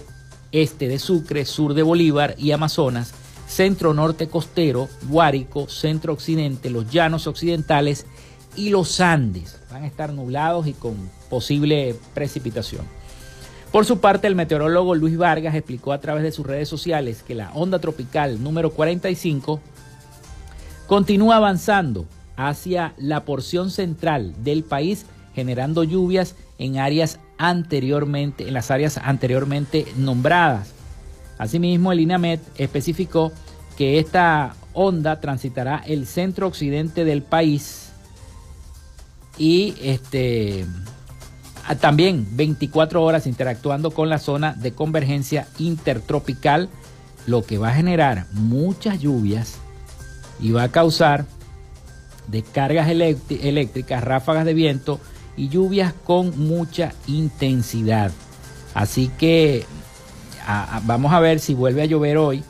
este 0.51 0.87
de 0.87 0.99
Sucre, 0.99 1.45
sur 1.45 1.73
de 1.73 1.81
Bolívar 1.81 2.35
y 2.37 2.51
Amazonas, 2.51 3.13
centro 3.47 3.93
norte 3.93 4.27
costero, 4.27 4.87
Guárico, 5.09 5.67
centro 5.67 6.13
occidente, 6.13 6.69
los 6.69 6.89
llanos 6.89 7.25
occidentales 7.25 8.05
y 8.55 8.69
los 8.69 9.01
Andes. 9.01 9.59
Van 9.71 9.83
a 9.83 9.87
estar 9.87 10.13
nublados 10.13 10.67
y 10.67 10.73
con 10.73 10.95
posible 11.29 11.95
precipitación. 12.13 12.96
Por 13.71 13.85
su 13.85 13.99
parte, 13.99 14.27
el 14.27 14.35
meteorólogo 14.35 14.95
Luis 14.95 15.17
Vargas 15.17 15.53
explicó 15.53 15.91
a 15.91 15.99
través 15.99 16.23
de 16.23 16.31
sus 16.31 16.45
redes 16.45 16.69
sociales 16.69 17.21
que 17.21 17.35
la 17.35 17.51
onda 17.51 17.79
tropical 17.79 18.41
número 18.41 18.71
45 18.71 19.59
continúa 20.87 21.35
avanzando 21.35 22.05
hacia 22.37 22.93
la 22.97 23.25
porción 23.25 23.69
central 23.69 24.33
del 24.43 24.63
país, 24.63 25.05
generando 25.35 25.83
lluvias 25.83 26.35
en 26.57 26.77
áreas 26.77 27.19
anteriormente, 27.37 28.47
en 28.47 28.53
las 28.53 28.71
áreas 28.71 28.97
anteriormente 28.97 29.85
nombradas. 29.97 30.73
Asimismo, 31.37 31.91
el 31.91 31.99
INAMET 31.99 32.39
especificó 32.57 33.31
que 33.77 33.99
esta 33.99 34.55
onda 34.73 35.19
transitará 35.19 35.83
el 35.85 36.07
centro 36.07 36.47
occidente 36.47 37.03
del 37.03 37.21
país 37.21 37.91
y 39.37 39.75
este 39.81 40.65
también 41.75 42.27
24 42.31 43.03
horas 43.03 43.27
interactuando 43.27 43.91
con 43.91 44.09
la 44.09 44.19
zona 44.19 44.53
de 44.53 44.73
convergencia 44.73 45.47
intertropical, 45.59 46.69
lo 47.25 47.43
que 47.45 47.57
va 47.57 47.69
a 47.69 47.75
generar 47.75 48.25
muchas 48.31 48.99
lluvias 48.99 49.57
y 50.39 50.51
va 50.51 50.63
a 50.63 50.71
causar 50.71 51.25
descargas 52.27 52.89
eléctricas, 52.89 54.03
ráfagas 54.03 54.45
de 54.45 54.53
viento 54.53 54.99
y 55.35 55.49
lluvias 55.49 55.93
con 56.05 56.37
mucha 56.47 56.93
intensidad. 57.07 58.11
Así 58.73 59.11
que 59.17 59.65
vamos 60.83 61.11
a 61.11 61.19
ver 61.19 61.39
si 61.39 61.53
vuelve 61.53 61.81
a 61.81 61.85
llover 61.85 62.17
hoy, 62.17 62.43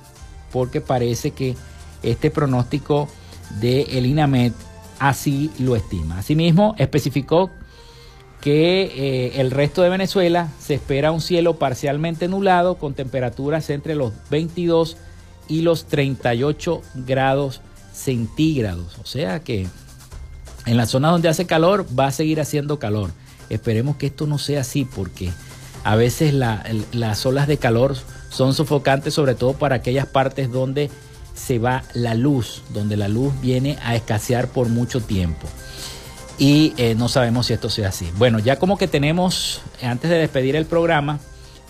porque 0.51 0.81
parece 0.81 1.31
que 1.31 1.55
este 2.03 2.29
pronóstico 2.29 3.07
de 3.59 3.81
el 3.81 4.05
INAMED 4.05 4.51
así 4.99 5.51
lo 5.59 5.75
estima. 5.75 6.19
Asimismo, 6.19 6.75
especificó 6.77 7.49
que 8.41 8.83
eh, 8.83 9.41
el 9.41 9.51
resto 9.51 9.81
de 9.81 9.89
Venezuela 9.89 10.49
se 10.59 10.75
espera 10.75 11.11
un 11.11 11.21
cielo 11.21 11.57
parcialmente 11.57 12.27
nublado 12.27 12.75
con 12.75 12.93
temperaturas 12.93 13.69
entre 13.69 13.95
los 13.95 14.13
22 14.29 14.97
y 15.47 15.61
los 15.61 15.85
38 15.85 16.81
grados 16.95 17.61
centígrados. 17.93 18.97
O 18.99 19.05
sea 19.05 19.39
que 19.39 19.67
en 20.65 20.77
la 20.77 20.85
zona 20.85 21.09
donde 21.09 21.29
hace 21.29 21.45
calor 21.47 21.87
va 21.97 22.07
a 22.07 22.11
seguir 22.11 22.39
haciendo 22.39 22.79
calor. 22.79 23.11
Esperemos 23.49 23.95
que 23.95 24.07
esto 24.07 24.27
no 24.27 24.37
sea 24.37 24.61
así 24.61 24.85
porque 24.85 25.31
a 25.83 25.95
veces 25.95 26.33
las 26.33 27.25
olas 27.25 27.47
de 27.47 27.57
calor 27.57 27.95
son 28.29 28.53
sofocantes, 28.53 29.13
sobre 29.13 29.35
todo 29.35 29.53
para 29.53 29.77
aquellas 29.77 30.05
partes 30.05 30.51
donde 30.51 30.91
se 31.33 31.59
va 31.59 31.83
la 31.93 32.13
luz, 32.13 32.63
donde 32.73 32.97
la 32.97 33.07
luz 33.07 33.33
viene 33.41 33.77
a 33.83 33.95
escasear 33.95 34.49
por 34.49 34.67
mucho 34.67 35.01
tiempo 35.01 35.47
y 36.37 36.73
eh, 36.77 36.95
no 36.95 37.09
sabemos 37.09 37.47
si 37.47 37.53
esto 37.53 37.69
sea 37.69 37.89
así. 37.89 38.09
Bueno, 38.17 38.39
ya 38.39 38.57
como 38.57 38.77
que 38.77 38.87
tenemos, 38.87 39.61
antes 39.81 40.09
de 40.09 40.17
despedir 40.17 40.55
el 40.55 40.65
programa, 40.65 41.19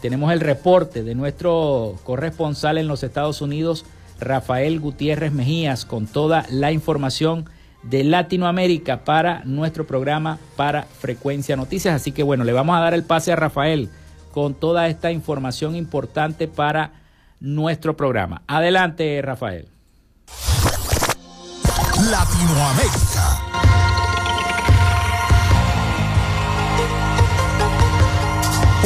tenemos 0.02 0.32
el 0.32 0.40
reporte 0.40 1.04
de 1.04 1.16
nuestro 1.16 1.96
corresponsal 2.04 2.78
en 2.78 2.88
los 2.88 3.04
Estados 3.04 3.42
Unidos, 3.42 3.86
Rafael 4.20 4.80
Gutiérrez 4.80 5.32
Mejías, 5.32 5.86
con 5.86 6.08
toda 6.08 6.46
la 6.50 6.72
información 6.72 7.50
de 7.84 8.04
Latinoamérica 8.04 9.04
para 9.06 9.44
nuestro 9.46 9.88
programa 9.88 10.40
para 10.56 10.84
Frecuencia 10.84 11.56
Noticias. 11.56 11.96
Así 11.96 12.12
que 12.12 12.24
bueno, 12.24 12.44
le 12.44 12.54
vamos 12.54 12.76
a 12.76 12.82
dar 12.82 12.94
el 12.94 13.04
pase 13.04 13.32
a 13.32 13.36
Rafael 13.36 13.90
con 14.32 14.54
toda 14.54 14.88
esta 14.88 15.12
información 15.12 15.76
importante 15.76 16.48
para 16.48 16.92
nuestro 17.40 17.96
programa. 17.96 18.42
Adelante, 18.48 19.22
Rafael. 19.22 19.68
Latinoamérica. 22.12 23.47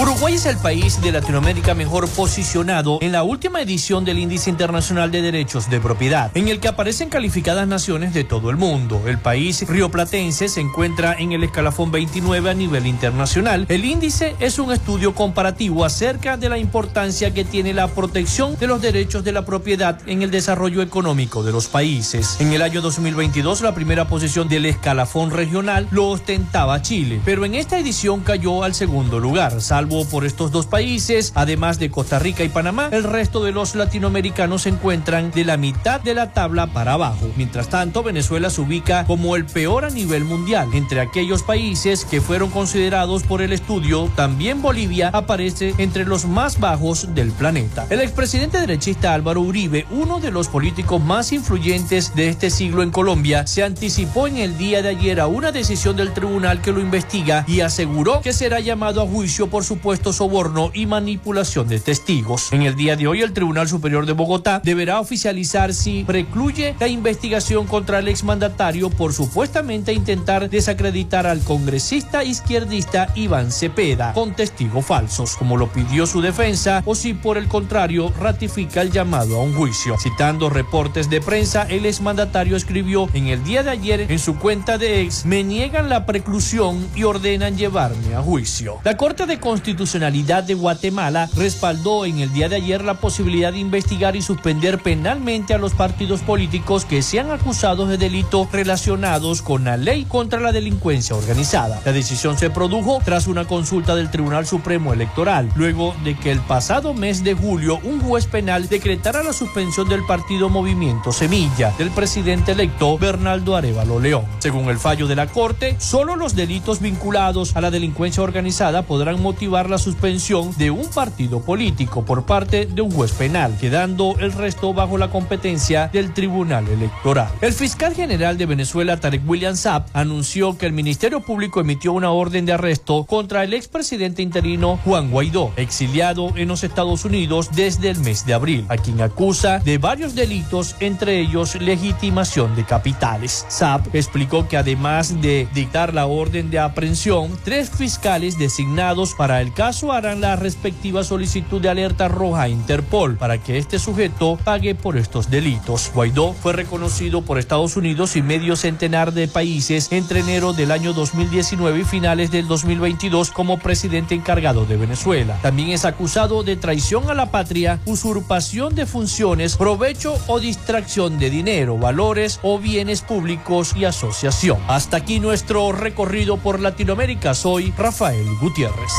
Uruguay 0.02 0.34
es 0.34 0.47
el 0.47 0.58
país 0.58 0.99
de 0.99 1.12
Latinoamérica 1.12 1.76
mejor 1.76 2.10
posicionado 2.10 2.97
en 3.02 3.12
la 3.12 3.22
última 3.22 3.62
edición 3.62 4.04
del 4.04 4.18
Índice 4.18 4.49
Internacional 4.49 5.12
de 5.12 5.22
Derechos 5.22 5.70
de 5.70 5.80
Propiedad, 5.80 6.36
en 6.36 6.47
el 6.47 6.60
que 6.60 6.70
aparecen 6.70 7.08
calificadas 7.08 7.68
naciones 7.68 8.12
de 8.12 8.24
todo 8.24 8.49
el 8.49 8.58
mundo. 8.58 9.04
El 9.06 9.20
país 9.20 9.64
rioplatense 9.68 10.49
se 10.49 10.60
encuentra 10.60 11.14
en 11.20 11.34
el 11.34 11.43
escalafón 11.43 11.91
29 11.91 12.49
a 12.49 12.56
nivel 12.56 12.88
internacional. 12.88 13.68
El 13.70 13.86
índice 13.86 14.36
es 14.39 14.58
un 14.58 14.72
estudio 14.72 15.14
comparativo 15.14 15.86
acerca 15.86 16.36
de 16.36 16.49
la 16.49 16.58
importancia 16.58 17.32
que 17.32 17.45
tiene 17.45 17.72
la 17.72 17.88
protección 17.88 18.58
de 18.58 18.66
los 18.66 18.82
derechos 18.82 19.24
de 19.24 19.34
la 19.34 19.45
propiedad 19.45 19.99
en 20.08 20.24
el 20.24 20.32
desarrollo 20.32 20.82
económico 20.82 21.43
de 21.43 21.52
los 21.52 21.68
países. 21.68 22.41
En 22.41 22.54
el 22.54 22.64
año 22.64 22.82
2022, 22.82 23.62
la 23.62 23.76
primera 23.76 24.08
posición 24.08 24.49
del 24.49 24.66
escalafón 24.66 25.30
regional 25.30 25.88
lo 25.91 26.08
ostentaba 26.08 26.82
Chile, 26.82 27.22
pero 27.24 27.45
en 27.45 27.54
esta 27.54 27.78
edición 27.78 28.22
cayó 28.22 28.64
al 28.64 28.74
segundo 28.74 29.20
lugar, 29.20 29.62
salvo 29.62 29.90
Salvo 29.91 30.05
por 30.05 30.23
estos 30.23 30.51
dos 30.51 30.67
países, 30.67 31.33
además 31.35 31.77
de 31.77 31.91
Costa 31.91 32.17
Rica 32.17 32.45
y 32.45 32.49
Panamá, 32.49 32.87
el 32.93 33.03
resto 33.03 33.43
de 33.43 33.51
los 33.51 33.75
latinoamericanos 33.75 34.61
se 34.61 34.69
encuentran 34.69 35.31
de 35.31 35.43
la 35.43 35.57
mitad 35.57 35.99
de 35.99 36.13
la 36.13 36.31
tabla 36.31 36.67
para 36.67 36.93
abajo. 36.93 37.29
Mientras 37.35 37.67
tanto, 37.67 38.01
Venezuela 38.01 38.49
se 38.49 38.61
ubica 38.61 39.03
como 39.03 39.35
el 39.35 39.45
peor 39.45 39.83
a 39.83 39.89
nivel 39.89 40.23
mundial. 40.23 40.69
Entre 40.73 41.01
aquellos 41.01 41.43
países 41.43 42.05
que 42.05 42.21
fueron 42.21 42.51
considerados 42.51 43.23
por 43.23 43.41
el 43.41 43.51
estudio, 43.51 44.09
también 44.15 44.61
Bolivia 44.61 45.09
aparece 45.09 45.75
entre 45.77 46.05
los 46.05 46.23
más 46.23 46.57
bajos 46.61 47.13
del 47.13 47.33
planeta. 47.33 47.85
El 47.89 47.99
expresidente 47.99 48.61
derechista 48.61 49.13
Álvaro 49.13 49.41
Uribe, 49.41 49.87
uno 49.91 50.21
de 50.21 50.31
los 50.31 50.47
políticos 50.47 51.03
más 51.03 51.33
influyentes 51.33 52.15
de 52.15 52.29
este 52.29 52.49
siglo 52.49 52.81
en 52.81 52.91
Colombia, 52.91 53.45
se 53.45 53.61
anticipó 53.61 54.27
en 54.27 54.37
el 54.37 54.57
día 54.57 54.81
de 54.81 54.87
ayer 54.87 55.19
a 55.19 55.27
una 55.27 55.51
decisión 55.51 55.97
del 55.97 56.13
tribunal 56.13 56.61
que 56.61 56.71
lo 56.71 56.79
investiga 56.79 57.43
y 57.45 57.59
aseguró 57.59 58.21
que 58.21 58.31
será 58.31 58.61
llamado 58.61 59.01
a 59.01 59.05
juicio 59.05 59.49
por 59.49 59.65
supuesto 59.72 60.11
soborno 60.11 60.69
y 60.74 60.86
manipulación 60.86 61.69
de 61.69 61.80
testigos. 61.80 62.51
En 62.51 62.63
el 62.63 62.76
día 62.76 62.97
de 62.97 63.07
hoy, 63.07 63.22
el 63.22 63.32
Tribunal 63.32 63.69
Superior 63.69 64.05
de 64.05 64.11
Bogotá 64.11 64.59
deberá 64.61 64.99
oficializar 64.99 65.74
si 65.74 66.03
precluye 66.03 66.76
la 66.78 66.89
investigación 66.89 67.67
contra 67.67 67.99
el 67.99 68.09
exmandatario 68.09 68.89
por 68.89 69.13
supuestamente 69.13 69.93
intentar 69.93 70.49
desacreditar 70.49 71.26
al 71.26 71.39
congresista 71.39 72.26
izquierdista 72.26 73.13
Iván 73.15 73.49
Cepeda 73.49 74.11
con 74.11 74.36
testigos 74.36 74.86
falsos, 74.86 75.38
como 75.38 75.55
lo 75.55 75.72
pidió 75.72 76.05
su 76.05 76.19
defensa, 76.19 76.84
o 76.86 76.93
si 76.93 77.13
por 77.13 77.38
el 77.38 77.47
contrario 77.47 78.11
ratifica 78.19 78.82
el 78.82 78.91
llamado 78.91 79.39
a 79.39 79.43
un 79.43 79.53
juicio. 79.53 79.95
Citando 79.97 80.49
reportes 80.49 81.09
de 81.09 81.22
prensa, 81.22 81.63
el 81.63 81.86
exmandatario 81.86 82.57
escribió 82.57 83.07
en 83.13 83.28
el 83.28 83.41
día 83.45 83.63
de 83.63 83.69
ayer 83.69 84.11
en 84.11 84.19
su 84.19 84.38
cuenta 84.38 84.78
de 84.78 84.99
ex, 84.99 85.26
me 85.26 85.45
niegan 85.45 85.88
la 85.88 86.05
preclusión 86.05 86.86
y 86.93 87.03
ordenan 87.03 87.55
llevarme 87.55 88.15
a 88.15 88.22
juicio. 88.22 88.80
La 88.84 88.97
Corte 88.97 89.26
de 89.26 89.39
Constitucionalidad 89.62 90.43
de 90.43 90.55
Guatemala 90.55 91.30
respaldó 91.36 92.05
en 92.05 92.18
el 92.18 92.34
día 92.34 92.49
de 92.49 92.55
ayer 92.55 92.84
la 92.84 92.95
posibilidad 92.95 93.53
de 93.53 93.59
investigar 93.59 94.16
y 94.16 94.24
suspender 94.24 94.80
penalmente 94.80 95.53
a 95.53 95.59
los 95.59 95.76
partidos 95.76 96.22
políticos 96.22 96.84
que 96.84 97.03
sean 97.03 97.30
acusados 97.30 97.88
de 97.88 97.99
delitos 97.99 98.51
relacionados 98.51 99.43
con 99.43 99.66
la 99.66 99.78
ley 99.78 100.05
contra 100.05 100.39
la 100.39 100.51
delincuencia 100.51 101.16
organizada. 101.16 101.80
La 101.86 101.91
decisión 101.91 102.39
se 102.39 102.49
produjo 102.49 103.01
tras 103.05 103.28
una 103.28 103.45
consulta 103.45 103.93
del 103.93 104.09
Tribunal 104.09 104.47
Supremo 104.47 104.93
Electoral, 104.93 105.51
luego 105.55 105.93
de 106.03 106.18
que 106.18 106.32
el 106.32 106.39
pasado 106.39 106.95
mes 106.95 107.24
de 107.24 107.36
julio 107.36 107.80
un 107.84 108.01
juez 108.01 108.26
penal 108.26 108.68
decretara 108.68 109.22
la 109.22 109.32
suspensión 109.32 109.88
del 109.88 110.03
partido 110.07 110.49
Movimiento 110.49 111.12
Semilla 111.12 111.72
del 111.78 111.91
presidente 111.91 112.53
electo 112.53 112.97
Bernaldo 112.97 113.55
Arevalo 113.55 113.99
León. 113.99 114.26
Según 114.39 114.70
el 114.70 114.80
fallo 114.80 115.05
de 115.05 115.16
la 115.16 115.28
Corte, 115.28 115.76
solo 115.78 116.16
los 116.16 116.34
delitos 116.36 116.80
vinculados 116.80 117.55
a 117.55 117.62
la 117.62 117.70
delincuencia 117.70 118.24
organizada 118.24 118.82
podrán 118.82 119.22
motivar 119.22 119.51
la 119.52 119.78
suspensión 119.78 120.56
de 120.58 120.72
un 120.72 120.88
partido 120.88 121.41
político 121.41 122.06
por 122.06 122.26
parte 122.26 122.66
de 122.66 122.82
un 122.82 122.89
juez 122.89 123.12
penal, 123.12 123.58
quedando 123.60 124.16
el 124.20 124.32
resto 124.32 124.74
bajo 124.74 124.97
la 124.97 125.10
competencia 125.10 125.89
del 125.89 126.14
Tribunal 126.14 126.68
Electoral. 126.68 127.30
El 127.41 127.54
fiscal 127.54 127.93
general 127.93 128.38
de 128.38 128.45
Venezuela, 128.45 128.97
Tarek 128.97 129.28
William 129.28 129.56
Saab, 129.56 129.86
anunció 129.93 130.58
que 130.58 130.66
el 130.66 130.74
Ministerio 130.74 131.22
Público 131.22 131.60
emitió 131.60 131.93
una 131.93 132.12
orden 132.12 132.45
de 132.45 132.54
arresto 132.54 133.04
contra 133.06 133.43
el 133.43 133.54
expresidente 133.54 134.22
interino 134.22 134.80
Juan 134.86 135.12
Guaidó, 135.12 135.52
exiliado 135.58 136.32
en 136.38 136.47
los 136.47 136.64
Estados 136.64 137.06
Unidos 137.06 137.49
desde 137.54 137.89
el 137.89 137.99
mes 137.99 138.26
de 138.26 138.34
abril, 138.34 138.66
a 138.70 138.78
quien 138.78 139.02
acusa 139.02 139.60
de 139.60 139.78
varios 139.78 140.16
delitos, 140.16 140.76
entre 140.80 141.20
ellos 141.20 141.56
legitimación 141.56 142.56
de 142.56 142.64
capitales. 142.64 143.45
Saab 143.49 143.82
explicó 143.93 144.47
que 144.47 144.58
además 144.58 145.22
de 145.22 145.47
dictar 145.54 145.93
la 145.93 146.06
orden 146.06 146.49
de 146.49 146.60
aprehensión, 146.60 147.38
tres 147.43 147.70
fiscales 147.70 148.38
designados 148.38 149.14
para 149.14 149.40
el 149.41 149.53
caso 149.53 149.91
harán 149.91 150.21
la 150.21 150.35
respectiva 150.35 151.03
solicitud 151.03 151.59
de 151.61 151.69
alerta 151.69 152.07
roja 152.07 152.43
a 152.43 152.49
Interpol 152.49 153.17
para 153.17 153.39
que 153.39 153.57
este 153.57 153.79
sujeto 153.79 154.37
pague 154.43 154.75
por 154.75 154.97
estos 154.97 155.29
delitos. 155.29 155.91
Guaidó 155.93 156.33
fue 156.33 156.53
reconocido 156.53 157.23
por 157.23 157.39
Estados 157.39 157.75
Unidos 157.75 158.15
y 158.15 158.21
medio 158.21 158.55
centenar 158.55 159.13
de 159.13 159.27
países 159.27 159.91
entre 159.91 160.19
enero 160.19 160.53
del 160.53 160.71
año 160.71 160.93
2019 160.93 161.79
y 161.79 161.83
finales 161.83 162.31
del 162.31 162.47
2022 162.47 163.31
como 163.31 163.57
presidente 163.57 164.15
encargado 164.15 164.65
de 164.65 164.77
Venezuela. 164.77 165.39
También 165.41 165.69
es 165.69 165.85
acusado 165.85 166.43
de 166.43 166.55
traición 166.55 167.09
a 167.09 167.13
la 167.13 167.31
patria, 167.31 167.79
usurpación 167.85 168.75
de 168.75 168.85
funciones, 168.85 169.57
provecho 169.57 170.15
o 170.27 170.39
distracción 170.39 171.17
de 171.17 171.29
dinero, 171.29 171.77
valores 171.77 172.39
o 172.43 172.59
bienes 172.59 173.01
públicos 173.01 173.75
y 173.75 173.85
asociación. 173.85 174.59
Hasta 174.67 174.97
aquí 174.97 175.19
nuestro 175.19 175.71
recorrido 175.71 176.37
por 176.37 176.59
Latinoamérica. 176.59 177.33
Soy 177.33 177.73
Rafael 177.77 178.27
Gutiérrez. 178.39 178.91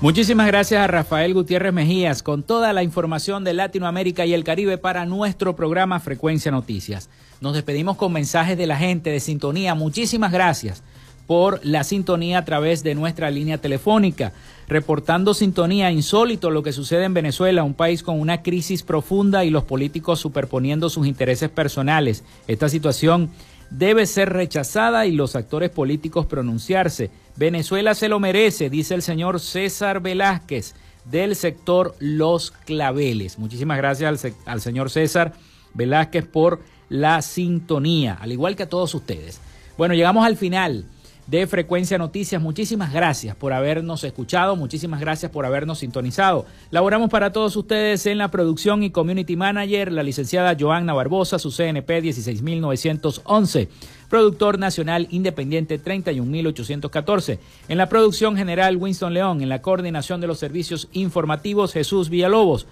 Muchísimas 0.00 0.46
gracias 0.46 0.82
a 0.82 0.86
Rafael 0.86 1.34
Gutiérrez 1.34 1.74
Mejías 1.74 2.22
con 2.22 2.42
toda 2.42 2.72
la 2.72 2.82
información 2.82 3.44
de 3.44 3.52
Latinoamérica 3.52 4.24
y 4.24 4.32
el 4.32 4.44
Caribe 4.44 4.78
para 4.78 5.04
nuestro 5.04 5.54
programa 5.54 6.00
Frecuencia 6.00 6.50
Noticias. 6.50 7.10
Nos 7.42 7.52
despedimos 7.52 7.98
con 7.98 8.14
mensajes 8.14 8.56
de 8.56 8.66
la 8.66 8.78
gente 8.78 9.10
de 9.10 9.20
sintonía. 9.20 9.74
Muchísimas 9.74 10.32
gracias 10.32 10.82
por 11.30 11.64
la 11.64 11.84
sintonía 11.84 12.38
a 12.38 12.44
través 12.44 12.82
de 12.82 12.96
nuestra 12.96 13.30
línea 13.30 13.58
telefónica, 13.58 14.32
reportando 14.66 15.32
sintonía 15.32 15.92
insólito 15.92 16.50
lo 16.50 16.64
que 16.64 16.72
sucede 16.72 17.04
en 17.04 17.14
Venezuela, 17.14 17.62
un 17.62 17.74
país 17.74 18.02
con 18.02 18.18
una 18.18 18.42
crisis 18.42 18.82
profunda 18.82 19.44
y 19.44 19.50
los 19.50 19.62
políticos 19.62 20.18
superponiendo 20.18 20.90
sus 20.90 21.06
intereses 21.06 21.48
personales. 21.48 22.24
Esta 22.48 22.68
situación 22.68 23.30
debe 23.70 24.06
ser 24.06 24.30
rechazada 24.30 25.06
y 25.06 25.12
los 25.12 25.36
actores 25.36 25.70
políticos 25.70 26.26
pronunciarse. 26.26 27.12
Venezuela 27.36 27.94
se 27.94 28.08
lo 28.08 28.18
merece, 28.18 28.68
dice 28.68 28.96
el 28.96 29.02
señor 29.02 29.38
César 29.38 30.00
Velázquez 30.00 30.74
del 31.04 31.36
sector 31.36 31.94
Los 32.00 32.50
Claveles. 32.50 33.38
Muchísimas 33.38 33.76
gracias 33.76 34.34
al, 34.46 34.60
señor 34.60 34.90
César 34.90 35.34
Velázquez 35.74 36.26
por 36.26 36.60
la 36.88 37.22
sintonía, 37.22 38.18
al 38.20 38.32
igual 38.32 38.56
que 38.56 38.64
a 38.64 38.68
todos 38.68 38.92
ustedes. 38.96 39.40
Bueno, 39.78 39.94
llegamos 39.94 40.26
al 40.26 40.36
final 40.36 40.86
de 41.30 41.46
Frecuencia 41.46 41.96
Noticias. 41.96 42.42
Muchísimas 42.42 42.92
gracias 42.92 43.36
por 43.36 43.52
habernos 43.52 44.02
escuchado, 44.02 44.56
muchísimas 44.56 44.98
gracias 44.98 45.30
por 45.30 45.46
habernos 45.46 45.78
sintonizado. 45.78 46.44
Laboramos 46.72 47.08
para 47.08 47.30
todos 47.30 47.54
ustedes 47.54 48.04
en 48.06 48.18
la 48.18 48.32
producción 48.32 48.82
y 48.82 48.90
community 48.90 49.36
manager, 49.36 49.92
la 49.92 50.02
licenciada 50.02 50.56
Joanna 50.58 50.92
Barbosa, 50.92 51.38
su 51.38 51.52
CNP 51.52 52.00
16911 52.00 53.68
productor 54.08 54.58
nacional 54.58 55.06
independiente 55.10 55.78
31814. 55.78 57.38
En 57.68 57.78
la 57.78 57.88
producción 57.88 58.36
general 58.36 58.76
Winston 58.76 59.14
León, 59.14 59.40
en 59.40 59.48
la 59.48 59.62
coordinación 59.62 60.20
de 60.20 60.26
los 60.26 60.40
servicios 60.40 60.88
informativos 60.92 61.72
Jesús 61.72 62.10
Villalobos. 62.10 62.66